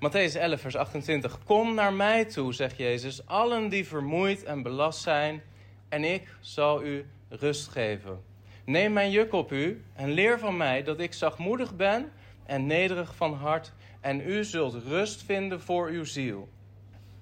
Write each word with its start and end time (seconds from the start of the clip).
Matthäus 0.00 0.34
11, 0.34 0.60
vers 0.60 0.76
28. 0.76 1.38
Kom 1.44 1.74
naar 1.74 1.92
mij 1.92 2.24
toe, 2.24 2.54
zegt 2.54 2.76
Jezus, 2.76 3.26
allen 3.26 3.68
die 3.68 3.86
vermoeid 3.86 4.44
en 4.44 4.62
belast 4.62 5.00
zijn, 5.02 5.42
en 5.88 6.04
ik 6.04 6.28
zal 6.40 6.84
u 6.84 7.06
rust 7.28 7.68
geven. 7.68 8.22
Neem 8.64 8.92
mijn 8.92 9.10
juk 9.10 9.32
op 9.32 9.52
u 9.52 9.84
en 9.94 10.10
leer 10.10 10.38
van 10.38 10.56
mij 10.56 10.82
dat 10.82 11.00
ik 11.00 11.12
zachtmoedig 11.12 11.76
ben 11.76 12.12
en 12.46 12.66
nederig 12.66 13.14
van 13.14 13.34
hart, 13.34 13.72
en 14.00 14.20
u 14.20 14.44
zult 14.44 14.74
rust 14.74 15.22
vinden 15.22 15.60
voor 15.60 15.88
uw 15.88 16.04
ziel. 16.04 16.48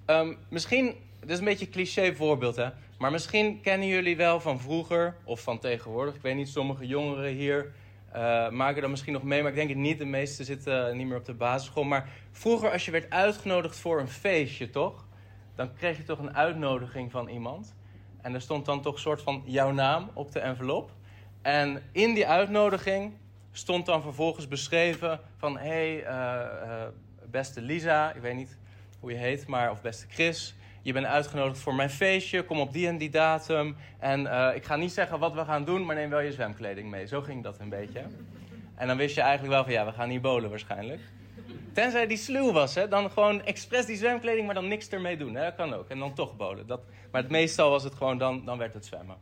Ehm, 0.05 0.35
misschien, 0.49 0.95
dit 1.21 1.31
is 1.31 1.39
een 1.39 1.45
beetje 1.45 1.67
een 1.67 1.73
cliché 1.73 2.15
voorbeeld, 2.15 2.57
hè? 2.57 2.69
maar 2.99 3.11
misschien 3.11 3.61
kennen 3.61 3.89
jullie 3.89 4.17
wel 4.17 4.41
van 4.41 4.61
vroeger 4.61 5.17
of 5.25 5.41
van 5.41 5.59
tegenwoordig. 5.59 6.15
Ik 6.15 6.23
weet 6.23 6.37
niet, 6.37 6.49
sommige 6.49 6.87
jongeren 6.87 7.33
hier 7.33 7.73
uh, 8.15 8.51
maken 8.51 8.81
dat 8.81 8.91
misschien 8.91 9.13
nog 9.13 9.23
mee, 9.23 9.41
maar 9.41 9.51
ik 9.51 9.57
denk 9.57 9.69
het 9.69 9.79
niet. 9.79 9.99
De 9.99 10.05
meesten 10.05 10.45
zitten 10.45 10.97
niet 10.97 11.07
meer 11.07 11.17
op 11.17 11.25
de 11.25 11.35
basisschool. 11.35 11.85
Maar 11.85 12.09
vroeger, 12.31 12.71
als 12.71 12.85
je 12.85 12.91
werd 12.91 13.11
uitgenodigd 13.11 13.77
voor 13.77 14.01
een 14.01 14.09
feestje, 14.09 14.71
toch? 14.71 15.07
Dan 15.55 15.75
kreeg 15.75 15.97
je 15.97 16.03
toch 16.03 16.19
een 16.19 16.35
uitnodiging 16.35 17.11
van 17.11 17.29
iemand. 17.29 17.75
En 18.23 18.35
er 18.35 18.41
stond 18.41 18.67
dan 18.67 18.83
toch 18.83 18.95
een 18.95 19.01
soort 19.01 19.23
van 19.23 19.43
jouw 19.45 19.71
naam 19.71 20.11
op 20.15 20.33
de 20.33 20.41
envelop. 20.41 20.91
En 21.43 21.83
in 21.93 22.15
die 22.15 22.27
uitnodiging 22.27 23.13
stond 23.53 23.87
dan 23.87 24.03
vervolgens 24.03 24.49
beschreven 24.49 25.21
van... 25.37 25.59
hé, 25.59 26.03
hey, 26.03 26.07
uh, 26.07 26.87
beste 27.31 27.61
Lisa, 27.61 28.13
ik 28.13 28.21
weet 28.21 28.35
niet 28.35 28.59
hoe 29.01 29.11
je 29.11 29.17
heet, 29.17 29.47
maar 29.47 29.71
of 29.71 29.81
beste 29.81 30.07
Chris... 30.09 30.57
Je 30.89 30.95
bent 30.95 31.07
uitgenodigd 31.07 31.59
voor 31.59 31.75
mijn 31.75 31.91
feestje, 31.91 32.43
kom 32.43 32.61
op 32.61 32.73
die 32.73 32.87
en 32.87 32.99
die 32.99 33.11
datum. 33.11 33.77
En 33.99 34.21
uh, 34.21 34.51
ik 34.55 34.65
ga 34.65 34.77
niet 34.77 34.93
zeggen 34.93 35.19
wat 35.19 35.35
we 35.35 35.45
gaan 35.45 35.65
doen, 35.65 35.85
maar 35.85 35.95
neem 35.95 36.11
wel 36.11 36.21
je 36.21 36.33
zwemkleding 36.33 36.91
mee. 36.91 37.07
Zo 37.07 37.21
ging 37.21 37.43
dat 37.43 37.61
een 37.61 37.69
beetje. 37.69 38.03
En 38.75 38.87
dan 38.87 38.97
wist 38.97 39.15
je 39.15 39.21
eigenlijk 39.21 39.53
wel 39.53 39.65
van 39.65 39.73
ja, 39.73 39.85
we 39.85 39.93
gaan 39.93 40.09
niet 40.09 40.23
bolen 40.23 40.51
waarschijnlijk. 40.51 41.01
Tenzij 41.73 42.07
die 42.07 42.17
sluw 42.17 42.53
was, 42.53 42.75
hè? 42.75 42.89
dan 42.89 43.11
gewoon 43.11 43.45
expres 43.45 43.87
die 43.87 43.97
zwemkleding, 43.97 44.47
maar 44.47 44.55
dan 44.55 44.69
niks 44.69 44.89
ermee 44.89 45.17
doen. 45.17 45.35
Hè? 45.35 45.43
Dat 45.45 45.55
kan 45.55 45.75
ook. 45.75 45.89
En 45.89 45.99
dan 45.99 46.15
toch 46.15 46.37
bolen. 46.37 46.67
Dat, 46.67 46.81
maar 47.11 47.23
het 47.23 47.31
meestal 47.31 47.71
was 47.71 47.85
het 47.85 47.95
gewoon, 47.95 48.19
dan, 48.19 48.45
dan 48.45 48.59
werd 48.59 48.75
het 48.75 48.87
zwemmen. 48.87 49.17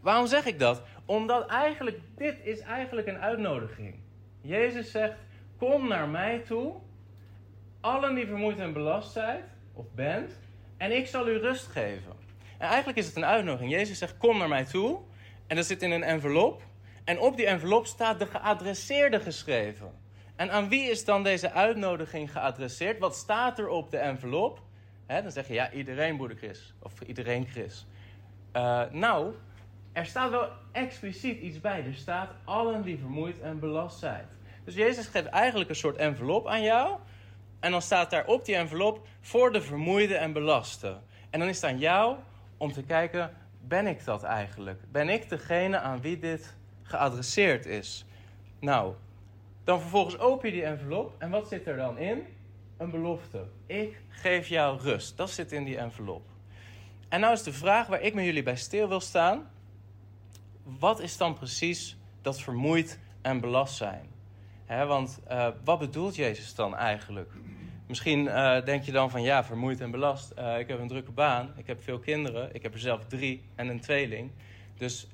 Waarom 0.00 0.26
zeg 0.26 0.46
ik 0.46 0.58
dat? 0.58 0.82
Omdat 1.04 1.46
eigenlijk, 1.46 2.00
dit 2.16 2.36
is 2.42 2.60
eigenlijk 2.60 3.06
een 3.06 3.18
uitnodiging. 3.18 3.94
Jezus 4.40 4.90
zegt, 4.90 5.16
kom 5.58 5.88
naar 5.88 6.08
mij 6.08 6.38
toe, 6.38 6.74
allen 7.80 8.14
die 8.14 8.26
vermoeid 8.26 8.58
en 8.58 8.72
belast 8.72 9.12
zijn, 9.12 9.50
of 9.72 9.86
bent, 9.94 10.38
en 10.76 10.96
ik 10.96 11.06
zal 11.06 11.28
u 11.28 11.38
rust 11.38 11.66
geven. 11.66 12.12
En 12.58 12.68
eigenlijk 12.68 12.98
is 12.98 13.06
het 13.06 13.16
een 13.16 13.24
uitnodiging. 13.24 13.70
Jezus 13.70 13.98
zegt, 13.98 14.16
kom 14.16 14.38
naar 14.38 14.48
mij 14.48 14.64
toe, 14.64 15.00
en 15.46 15.56
dat 15.56 15.66
zit 15.66 15.82
in 15.82 15.90
een 15.90 16.02
envelop, 16.02 16.62
en 17.04 17.18
op 17.18 17.36
die 17.36 17.46
envelop 17.46 17.86
staat 17.86 18.18
de 18.18 18.26
geadresseerde 18.26 19.20
geschreven. 19.20 20.00
En 20.36 20.50
aan 20.50 20.68
wie 20.68 20.90
is 20.90 21.04
dan 21.04 21.22
deze 21.22 21.52
uitnodiging 21.52 22.32
geadresseerd? 22.32 22.98
Wat 22.98 23.16
staat 23.16 23.58
er 23.58 23.68
op 23.68 23.90
de 23.90 23.98
envelop? 23.98 24.62
dan 25.06 25.30
zeg 25.30 25.48
je, 25.48 25.54
ja, 25.54 25.72
iedereen 25.72 26.16
broeder 26.16 26.36
Chris. 26.36 26.74
Of 26.78 27.00
iedereen 27.00 27.46
Chris. 27.46 27.86
Uh, 28.56 28.82
nou, 28.90 29.34
er 29.92 30.06
staat 30.06 30.30
wel 30.30 30.48
expliciet 30.72 31.40
iets 31.40 31.60
bij. 31.60 31.84
Er 31.84 31.94
staat 31.94 32.30
allen 32.44 32.82
die 32.82 32.98
vermoeid 32.98 33.40
en 33.40 33.58
belast 33.58 33.98
zijn. 33.98 34.26
Dus 34.64 34.74
Jezus 34.74 35.06
geeft 35.06 35.26
eigenlijk 35.26 35.70
een 35.70 35.76
soort 35.76 35.96
envelop 35.96 36.46
aan 36.46 36.62
jou. 36.62 36.98
En 37.62 37.70
dan 37.70 37.82
staat 37.82 38.10
daar 38.10 38.26
op 38.26 38.44
die 38.44 38.56
envelop 38.56 39.06
voor 39.20 39.52
de 39.52 39.62
vermoeide 39.62 40.16
en 40.16 40.32
belaste. 40.32 40.96
En 41.30 41.38
dan 41.38 41.48
is 41.48 41.56
het 41.60 41.70
aan 41.70 41.78
jou 41.78 42.16
om 42.56 42.72
te 42.72 42.82
kijken, 42.82 43.36
ben 43.60 43.86
ik 43.86 44.04
dat 44.04 44.22
eigenlijk? 44.22 44.80
Ben 44.92 45.08
ik 45.08 45.28
degene 45.28 45.78
aan 45.78 46.00
wie 46.00 46.18
dit 46.18 46.56
geadresseerd 46.82 47.66
is? 47.66 48.04
Nou, 48.60 48.94
dan 49.64 49.80
vervolgens 49.80 50.18
open 50.18 50.48
je 50.48 50.54
die 50.54 50.64
envelop 50.64 51.14
en 51.18 51.30
wat 51.30 51.48
zit 51.48 51.66
er 51.66 51.76
dan 51.76 51.98
in? 51.98 52.26
Een 52.76 52.90
belofte. 52.90 53.46
Ik 53.66 54.00
geef 54.08 54.48
jou 54.48 54.80
rust. 54.80 55.16
Dat 55.16 55.30
zit 55.30 55.52
in 55.52 55.64
die 55.64 55.78
envelop. 55.78 56.22
En 57.08 57.20
nou 57.20 57.32
is 57.32 57.42
de 57.42 57.52
vraag 57.52 57.86
waar 57.86 58.00
ik 58.00 58.14
met 58.14 58.24
jullie 58.24 58.42
bij 58.42 58.56
stil 58.56 58.88
wil 58.88 59.00
staan. 59.00 59.50
Wat 60.62 61.00
is 61.00 61.16
dan 61.16 61.34
precies 61.34 61.96
dat 62.22 62.40
vermoeid 62.40 62.98
en 63.20 63.40
belast 63.40 63.76
zijn? 63.76 64.11
Want 64.66 65.20
uh, 65.30 65.48
wat 65.64 65.78
bedoelt 65.78 66.16
Jezus 66.16 66.54
dan 66.54 66.76
eigenlijk? 66.76 67.30
Misschien 67.86 68.24
uh, 68.24 68.64
denk 68.64 68.82
je 68.82 68.92
dan 68.92 69.10
van 69.10 69.22
ja, 69.22 69.44
vermoeid 69.44 69.80
en 69.80 69.90
belast. 69.90 70.32
Uh, 70.38 70.58
ik 70.58 70.68
heb 70.68 70.80
een 70.80 70.88
drukke 70.88 71.10
baan, 71.10 71.52
ik 71.56 71.66
heb 71.66 71.82
veel 71.82 71.98
kinderen, 71.98 72.54
ik 72.54 72.62
heb 72.62 72.72
er 72.72 72.80
zelf 72.80 73.04
drie 73.04 73.42
en 73.54 73.68
een 73.68 73.80
tweeling. 73.80 74.30
Dus 74.76 75.08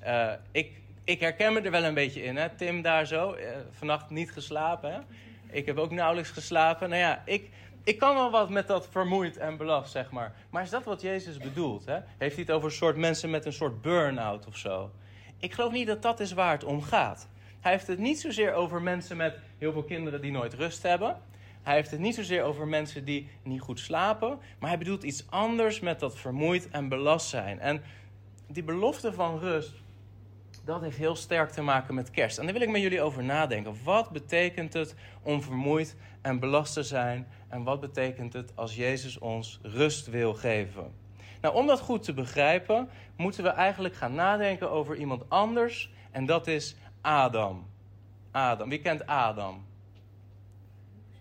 ik, 0.51 0.81
ik 1.03 1.19
herken 1.19 1.53
me 1.53 1.61
er 1.61 1.71
wel 1.71 1.83
een 1.83 1.93
beetje 1.93 2.23
in. 2.23 2.35
Hè? 2.35 2.49
Tim 2.49 2.81
daar 2.81 3.05
zo, 3.05 3.35
vannacht 3.71 4.09
niet 4.09 4.31
geslapen. 4.31 5.03
Ik 5.47 5.65
heb 5.65 5.77
ook 5.77 5.91
nauwelijks 5.91 6.29
geslapen. 6.29 6.89
Nou 6.89 7.01
ja, 7.01 7.21
ik, 7.25 7.49
ik 7.83 7.97
kan 7.97 8.15
wel 8.15 8.31
wat 8.31 8.49
met 8.49 8.67
dat 8.67 8.87
vermoeid 8.91 9.37
en 9.37 9.57
belast, 9.57 9.91
zeg 9.91 10.11
maar. 10.11 10.33
Maar 10.49 10.63
is 10.63 10.69
dat 10.69 10.83
wat 10.83 11.01
Jezus 11.01 11.37
bedoelt? 11.37 11.85
Hè? 11.85 11.99
Heeft 12.17 12.35
hij 12.35 12.43
het 12.43 12.51
over 12.51 12.69
een 12.69 12.75
soort 12.75 12.97
mensen 12.97 13.29
met 13.29 13.45
een 13.45 13.53
soort 13.53 13.81
burn-out 13.81 14.47
of 14.47 14.57
zo? 14.57 14.91
Ik 15.39 15.53
geloof 15.53 15.71
niet 15.71 15.87
dat 15.87 16.01
dat 16.01 16.19
is 16.19 16.31
waar 16.31 16.51
het 16.51 16.63
om 16.63 16.81
gaat. 16.81 17.28
Hij 17.59 17.71
heeft 17.71 17.87
het 17.87 17.99
niet 17.99 18.19
zozeer 18.19 18.53
over 18.53 18.81
mensen 18.81 19.17
met 19.17 19.39
heel 19.57 19.71
veel 19.71 19.83
kinderen 19.83 20.21
die 20.21 20.31
nooit 20.31 20.53
rust 20.53 20.83
hebben. 20.83 21.17
Hij 21.61 21.75
heeft 21.75 21.91
het 21.91 21.99
niet 21.99 22.15
zozeer 22.15 22.43
over 22.43 22.67
mensen 22.67 23.05
die 23.05 23.29
niet 23.43 23.61
goed 23.61 23.79
slapen. 23.79 24.39
Maar 24.59 24.69
hij 24.69 24.77
bedoelt 24.77 25.03
iets 25.03 25.25
anders 25.29 25.79
met 25.79 25.99
dat 25.99 26.17
vermoeid 26.17 26.69
en 26.69 26.89
belast 26.89 27.27
zijn. 27.27 27.59
En 27.59 27.81
die 28.47 28.63
belofte 28.63 29.13
van 29.13 29.39
rust, 29.39 29.73
dat 30.65 30.81
heeft 30.81 30.97
heel 30.97 31.15
sterk 31.15 31.49
te 31.49 31.61
maken 31.61 31.95
met 31.95 32.11
kerst. 32.11 32.37
En 32.37 32.43
daar 32.43 32.53
wil 32.53 32.61
ik 32.61 32.69
met 32.69 32.81
jullie 32.81 33.01
over 33.01 33.23
nadenken. 33.23 33.75
Wat 33.83 34.09
betekent 34.09 34.73
het 34.73 34.95
om 35.21 35.41
vermoeid 35.41 35.95
en 36.21 36.39
belast 36.39 36.73
te 36.73 36.83
zijn? 36.83 37.27
En 37.47 37.63
wat 37.63 37.79
betekent 37.79 38.33
het 38.33 38.51
als 38.55 38.75
Jezus 38.75 39.17
ons 39.17 39.59
rust 39.61 40.07
wil 40.07 40.33
geven? 40.33 40.93
Nou, 41.41 41.55
om 41.55 41.67
dat 41.67 41.79
goed 41.79 42.03
te 42.03 42.13
begrijpen, 42.13 42.89
moeten 43.17 43.43
we 43.43 43.49
eigenlijk 43.49 43.95
gaan 43.95 44.13
nadenken 44.13 44.71
over 44.71 44.95
iemand 44.95 45.29
anders. 45.29 45.91
En 46.11 46.25
dat 46.25 46.47
is 46.47 46.75
Adam. 47.09 47.65
Adam. 48.31 48.69
Wie 48.69 48.79
kent 48.79 49.05
Adam? 49.07 49.65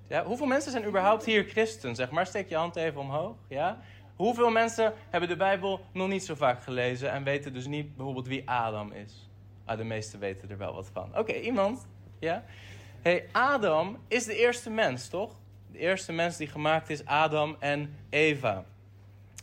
Ja, 0.09 0.25
hoeveel 0.25 0.47
mensen 0.47 0.73
zijn 0.73 0.87
überhaupt 0.87 1.25
hier 1.25 1.45
christen? 1.45 1.95
Zeg 1.95 2.11
maar, 2.11 2.27
steek 2.27 2.49
je 2.49 2.57
hand 2.57 2.77
even 2.77 3.01
omhoog. 3.01 3.37
Ja? 3.49 3.79
Hoeveel 4.17 4.51
mensen 4.51 4.95
hebben 5.11 5.29
de 5.29 5.37
Bijbel 5.37 5.81
nog 5.93 6.09
niet 6.09 6.25
zo 6.25 6.35
vaak 6.35 6.63
gelezen 6.63 7.11
en 7.11 7.25
weten 7.25 7.53
dus 7.53 7.67
niet 7.67 7.97
bijvoorbeeld 7.97 8.27
wie 8.27 8.51
Adam 8.51 8.93
is? 8.93 9.29
Ah, 9.65 9.77
de 9.77 9.85
meesten 9.85 10.19
weten 10.19 10.51
er 10.51 10.59
wel 10.59 10.75
wat 10.75 10.91
van. 10.93 11.19
Oké, 11.19 11.33
iemand? 11.33 11.87
Ja? 12.19 12.45
Hey, 13.01 13.29
Adam 13.33 13.99
is 14.09 14.25
de 14.25 14.37
eerste 14.37 14.71
mens, 14.71 15.09
toch? 15.09 15.35
De 15.73 15.79
eerste 15.79 16.13
mens 16.13 16.37
die 16.37 16.49
gemaakt 16.49 16.91
is, 16.91 17.05
Adam 17.05 17.57
en 17.59 17.97
Eva. 18.11 18.65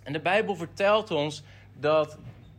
En 0.03 0.13
de 0.13 0.21
Bijbel 0.21 0.55
vertelt 0.55 1.11
ons 1.11 1.43
dat 1.73 2.17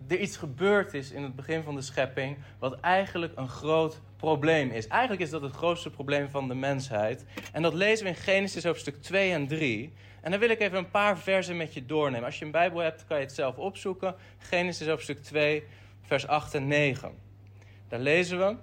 er 0.08 0.18
iets 0.18 0.36
gebeurd 0.36 0.94
is 0.94 1.10
in 1.10 1.22
het 1.22 1.36
begin 1.36 1.62
van 1.62 1.74
de 1.74 1.82
schepping, 1.82 2.36
wat 2.58 2.80
eigenlijk 2.80 3.32
een 3.36 3.48
groot 3.48 4.00
probleem 4.16 4.70
is. 4.70 4.86
Eigenlijk 4.86 5.22
is 5.22 5.30
dat 5.30 5.42
het 5.42 5.52
grootste 5.52 5.90
probleem 5.90 6.28
van 6.30 6.48
de 6.48 6.54
mensheid. 6.54 7.24
En 7.52 7.62
dat 7.62 7.74
lezen 7.74 8.04
we 8.04 8.10
in 8.10 8.16
Genesis 8.16 8.64
hoofdstuk 8.64 9.02
2 9.02 9.32
en 9.32 9.46
3. 9.46 9.92
En 10.20 10.30
dan 10.30 10.40
wil 10.40 10.50
ik 10.50 10.60
even 10.60 10.78
een 10.78 10.90
paar 10.90 11.18
versen 11.18 11.56
met 11.56 11.74
je 11.74 11.86
doornemen. 11.86 12.24
Als 12.24 12.38
je 12.38 12.44
een 12.44 12.50
Bijbel 12.50 12.78
hebt, 12.78 13.06
kan 13.06 13.16
je 13.16 13.24
het 13.24 13.34
zelf 13.34 13.56
opzoeken. 13.56 14.14
Genesis 14.38 14.86
hoofdstuk 14.86 15.22
2, 15.22 15.64
vers 16.02 16.26
8 16.26 16.54
en 16.54 16.66
9. 16.66 17.12
Daar 17.88 18.00
lezen 18.00 18.38
we. 18.38 18.56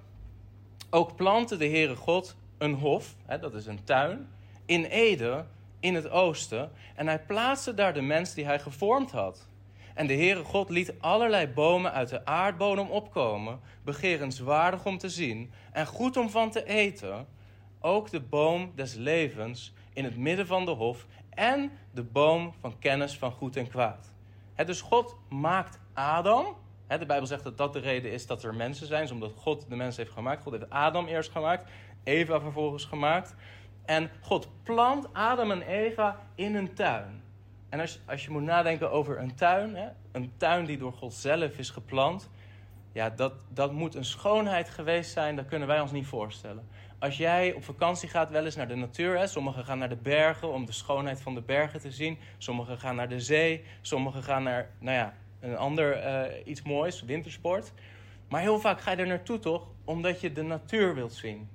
Ook 0.90 1.16
plantte 1.16 1.58
de 1.58 1.68
Heere 1.68 1.96
God 1.96 2.36
een 2.58 2.74
hof, 2.74 3.16
hè, 3.25 3.40
dat 3.40 3.54
is 3.54 3.66
een 3.66 3.84
tuin, 3.84 4.28
in 4.66 4.86
Ede, 4.86 5.46
in 5.80 5.96
het 5.96 6.10
oosten. 6.10 6.72
En 6.96 7.08
hij 7.08 7.20
plaatste 7.20 7.74
daar 7.74 7.94
de 7.94 8.02
mens 8.02 8.34
die 8.34 8.46
hij 8.46 8.60
gevormd 8.60 9.12
had. 9.12 9.48
En 9.94 10.08
de 10.08 10.14
Heere 10.14 10.44
God 10.44 10.70
liet 10.70 10.94
allerlei 11.00 11.48
bomen 11.48 11.94
uit 11.94 12.09
de 12.09 12.26
aardbodem 12.26 12.90
opkomen, 12.90 13.59
begerenswaardig 13.84 14.86
om 14.86 14.98
te 14.98 15.09
zien 15.09 15.52
en 15.72 15.86
goed 15.86 16.18
om 16.18 16.30
van 16.30 16.52
te 16.52 16.66
eten. 16.66 17.28
Ook 17.80 18.09
de 18.09 18.22
boom 18.22 18.72
des 18.76 18.94
levens 18.94 19.74
in 19.94 20.04
het 20.04 20.18
midden 20.18 20.48
van 20.48 20.66
de 20.66 20.72
hof 20.72 21.06
en 21.30 21.72
de 21.92 22.04
boom 22.04 22.54
van 22.60 22.80
kennis 22.80 23.18
van 23.18 23.31
goed 23.31 23.56
en 23.56 23.69
kwaad. 23.69 24.13
dus 24.66 24.81
God 24.81 25.16
maakt 25.30 25.80
Adam. 25.94 26.46
de 26.88 27.06
Bijbel 27.06 27.28
zegt 27.28 27.44
dat 27.44 27.57
dat 27.57 27.74
de 27.74 27.80
reden 27.80 28.12
is 28.12 28.28
dat 28.28 28.44
er 28.44 28.56
mensen 28.56 28.88
zijn, 28.88 29.12
omdat 29.12 29.34
God 29.36 29.69
de 29.69 29.75
mens 29.75 29.98
heeft 29.98 30.12
gemaakt. 30.12 30.44
God 30.44 30.54
heeft 30.54 30.69
Adam 30.69 31.07
eerst 31.07 31.31
gemaakt, 31.31 31.72
Eva 32.04 32.39
vervolgens 32.39 32.86
gemaakt. 32.86 33.36
En 33.86 34.10
God 34.22 34.48
plant 34.63 35.13
Adam 35.13 35.51
en 35.51 35.62
Eva 35.62 36.19
in 36.36 36.56
een 36.56 36.74
tuin. 36.74 37.23
En 37.74 37.80
als, 37.80 38.00
als 38.06 38.24
je 38.24 38.31
moet 38.31 38.42
nadenken 38.42 38.92
over 38.92 39.20
een 39.20 39.36
tuin, 39.36 39.75
hè, 39.75 39.88
een 40.12 40.31
tuin 40.38 40.66
die 40.66 40.78
door 40.78 40.94
God 40.94 41.14
zelf 41.14 41.58
is 41.58 41.70
geplant, 41.70 42.30
ja, 42.92 43.10
dat, 43.10 43.34
dat 43.50 43.72
moet 43.72 43.96
een 43.96 44.06
schoonheid 44.06 44.70
geweest 44.70 45.12
zijn, 45.12 45.36
dat 45.36 45.46
kunnen 45.46 45.68
wij 45.68 45.80
ons 45.80 45.92
niet 45.92 46.06
voorstellen. 46.06 46.68
Als 47.00 47.18
jij 47.18 47.54
op 47.54 47.64
vakantie 47.64 48.10
gaat, 48.10 48.30
wel 48.30 48.46
eens 48.46 48.56
naar 48.56 48.68
de 48.68 48.75
natuur, 48.75 49.18
hè, 49.18 49.28
sommigen 49.28 49.66
gaan 49.66 49.78
naar 49.78 49.90
de 49.90 49.96
bergen 49.96 50.52
om 50.52 50.66
de 50.66 50.72
schoonheid 50.72 51.22
van 51.22 51.34
de 51.34 51.42
bergen 51.42 51.80
te 51.80 51.92
zien, 51.92 52.18
sommigen 52.38 52.80
gaan 52.80 52.96
naar 52.96 53.10
de 53.10 53.20
zee, 53.20 53.64
sommigen 53.81 54.24
gaan 54.24 54.44
naar, 54.44 54.70
nou 54.80 54.98
ja, 54.98 55.14
een 55.40 55.58
ander 55.58 56.06
uh, 56.06 56.48
iets 56.48 56.62
moois, 56.62 57.02
wintersport. 57.02 57.74
Maar 58.30 58.42
heel 58.42 58.60
vaak 58.60 58.81
ga 58.81 58.92
je 58.92 58.98
er 58.98 59.08
naartoe 59.08 59.40
toch, 59.40 59.68
omdat 59.86 60.22
je 60.22 60.31
de 60.31 60.44
natuur 60.44 60.96
wilt 60.96 61.14
zien. 61.14 61.50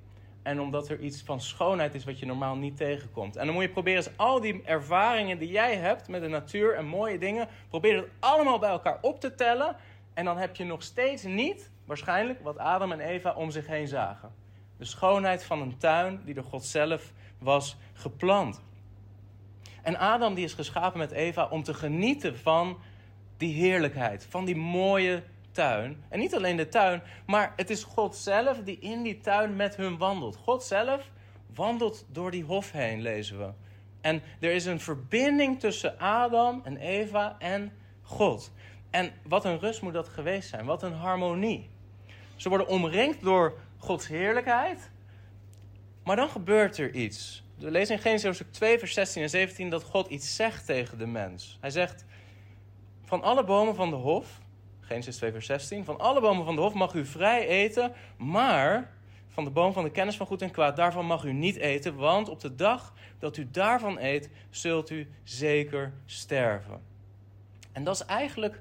En 0.49 0.61
omdat 0.61 0.89
er 0.89 1.01
iets 1.01 1.23
van 1.23 1.41
schoonheid 1.41 1.95
is 1.95 2.05
wat 2.05 2.19
je 2.19 2.27
normaal 2.27 2.57
niet 2.57 2.77
tegenkomt. 2.77 3.37
En 3.37 3.45
dan 3.45 3.55
moet 3.55 3.65
je 3.65 3.71
proberen 3.71 4.05
eens 4.05 4.17
al 4.17 4.41
die 4.41 4.63
ervaringen 4.63 5.39
die 5.39 5.51
jij 5.51 5.77
hebt 5.77 6.09
met 6.09 6.21
de 6.21 6.29
natuur 6.29 6.75
en 6.75 6.87
mooie 6.87 7.19
dingen, 7.19 7.49
probeer 7.69 7.97
het 7.97 8.07
allemaal 8.19 8.59
bij 8.59 8.71
elkaar 8.71 8.99
op 9.01 9.21
te 9.21 9.35
tellen. 9.35 9.77
En 10.15 10.25
dan 10.25 10.37
heb 10.37 10.57
je 10.57 10.65
nog 10.65 10.83
steeds 10.83 11.23
niet, 11.23 11.71
waarschijnlijk, 11.85 12.41
wat 12.43 12.59
Adam 12.59 12.93
en 12.93 13.01
Eva 13.01 13.33
om 13.33 13.51
zich 13.51 13.67
heen 13.67 13.89
zagen. 13.89 14.33
De 14.77 14.85
schoonheid 14.85 15.45
van 15.45 15.61
een 15.61 15.77
tuin 15.79 16.21
die 16.25 16.35
door 16.35 16.45
God 16.45 16.65
zelf 16.65 17.13
was 17.39 17.77
geplant. 17.93 18.61
En 19.83 19.99
Adam 19.99 20.35
die 20.35 20.45
is 20.45 20.55
geschapen 20.55 20.99
met 20.99 21.11
Eva 21.11 21.47
om 21.47 21.63
te 21.63 21.75
genieten 21.75 22.39
van 22.39 22.79
die 23.37 23.55
heerlijkheid, 23.55 24.27
van 24.31 24.45
die 24.45 24.57
mooie 24.57 25.23
tuin. 25.59 26.05
En 26.09 26.19
niet 26.19 26.35
alleen 26.35 26.57
de 26.57 26.69
tuin, 26.69 27.03
maar 27.27 27.53
het 27.57 27.71
is 27.71 27.85
God 27.85 28.17
zelf 28.17 28.59
die 28.63 28.79
in 28.79 29.03
die 29.03 29.21
tuin 29.21 29.57
met 29.57 29.77
hun 29.77 29.99
wandelt. 29.99 30.37
God 30.37 30.63
zelf 30.63 31.11
wandelt 31.55 32.07
door 32.13 32.31
die 32.31 32.45
hof 32.45 32.73
heen, 32.73 33.03
lezen 33.03 33.39
we. 33.39 33.51
En 34.01 34.23
er 34.41 34.53
is 34.53 34.65
een 34.65 34.81
verbinding 34.81 35.61
tussen 35.61 35.99
Adam 35.99 36.61
en 36.65 36.77
Eva 36.77 37.37
en 37.39 37.73
God. 38.03 38.53
En 38.91 39.13
wat 39.23 39.45
een 39.45 39.59
rust 39.59 39.83
moet 39.83 39.93
dat 39.93 40.09
geweest 40.09 40.49
zijn, 40.49 40.65
wat 40.65 40.83
een 40.83 40.93
harmonie. 40.93 41.71
Ze 42.37 42.49
worden 42.49 42.69
omringd 42.69 43.23
door 43.23 43.59
Gods 43.77 44.09
heerlijkheid, 44.09 44.91
maar 46.05 46.17
dan 46.17 46.29
gebeurt 46.29 46.79
er 46.79 46.95
iets. 46.95 47.43
We 47.57 47.71
lezen 47.71 47.95
in 47.95 48.01
Genesis 48.01 48.25
hoofdstuk 48.25 48.53
2, 48.53 48.79
vers 48.79 48.95
16 48.95 49.23
en 49.23 49.31
17 49.31 49.71
dat 49.71 49.83
God 49.83 50.09
iets 50.09 50.37
zegt 50.37 50.67
tegen 50.67 50.99
de 50.99 51.07
mens. 51.07 51.59
Hij 51.61 51.71
zegt: 51.71 52.05
Van 53.05 53.23
alle 53.23 53.45
bomen 53.45 53.75
van 53.75 53.91
de 53.91 53.97
hof, 53.97 54.41
Genesis 54.89 55.17
2, 55.17 55.31
vers 55.33 55.47
16, 55.47 55.85
van 55.85 55.99
alle 55.99 56.21
bomen 56.21 56.45
van 56.45 56.55
de 56.55 56.61
hof 56.61 56.75
mag 56.75 56.95
u 56.95 57.07
vrij 57.07 57.47
eten, 57.47 57.93
maar 58.17 58.91
van 59.29 59.45
de 59.45 59.51
boom 59.51 59.73
van 59.73 59.85
de 59.85 59.91
kennis 59.91 60.17
van 60.17 60.27
goed 60.27 60.43
en 60.43 60.51
kwaad, 60.51 60.77
daarvan 60.77 61.07
mag 61.07 61.25
u 61.25 61.33
niet 61.33 61.57
eten, 61.57 61.97
want 61.97 62.29
op 62.29 62.41
de 62.41 62.55
dag 62.55 62.95
dat 63.19 63.37
u 63.37 63.49
daarvan 63.51 63.99
eet, 63.99 64.31
zult 64.51 64.91
u 64.91 65.09
zeker 65.23 65.93
sterven. 66.07 66.81
En 67.73 67.85
dat 67.85 67.95
is 67.95 68.05
eigenlijk, 68.05 68.61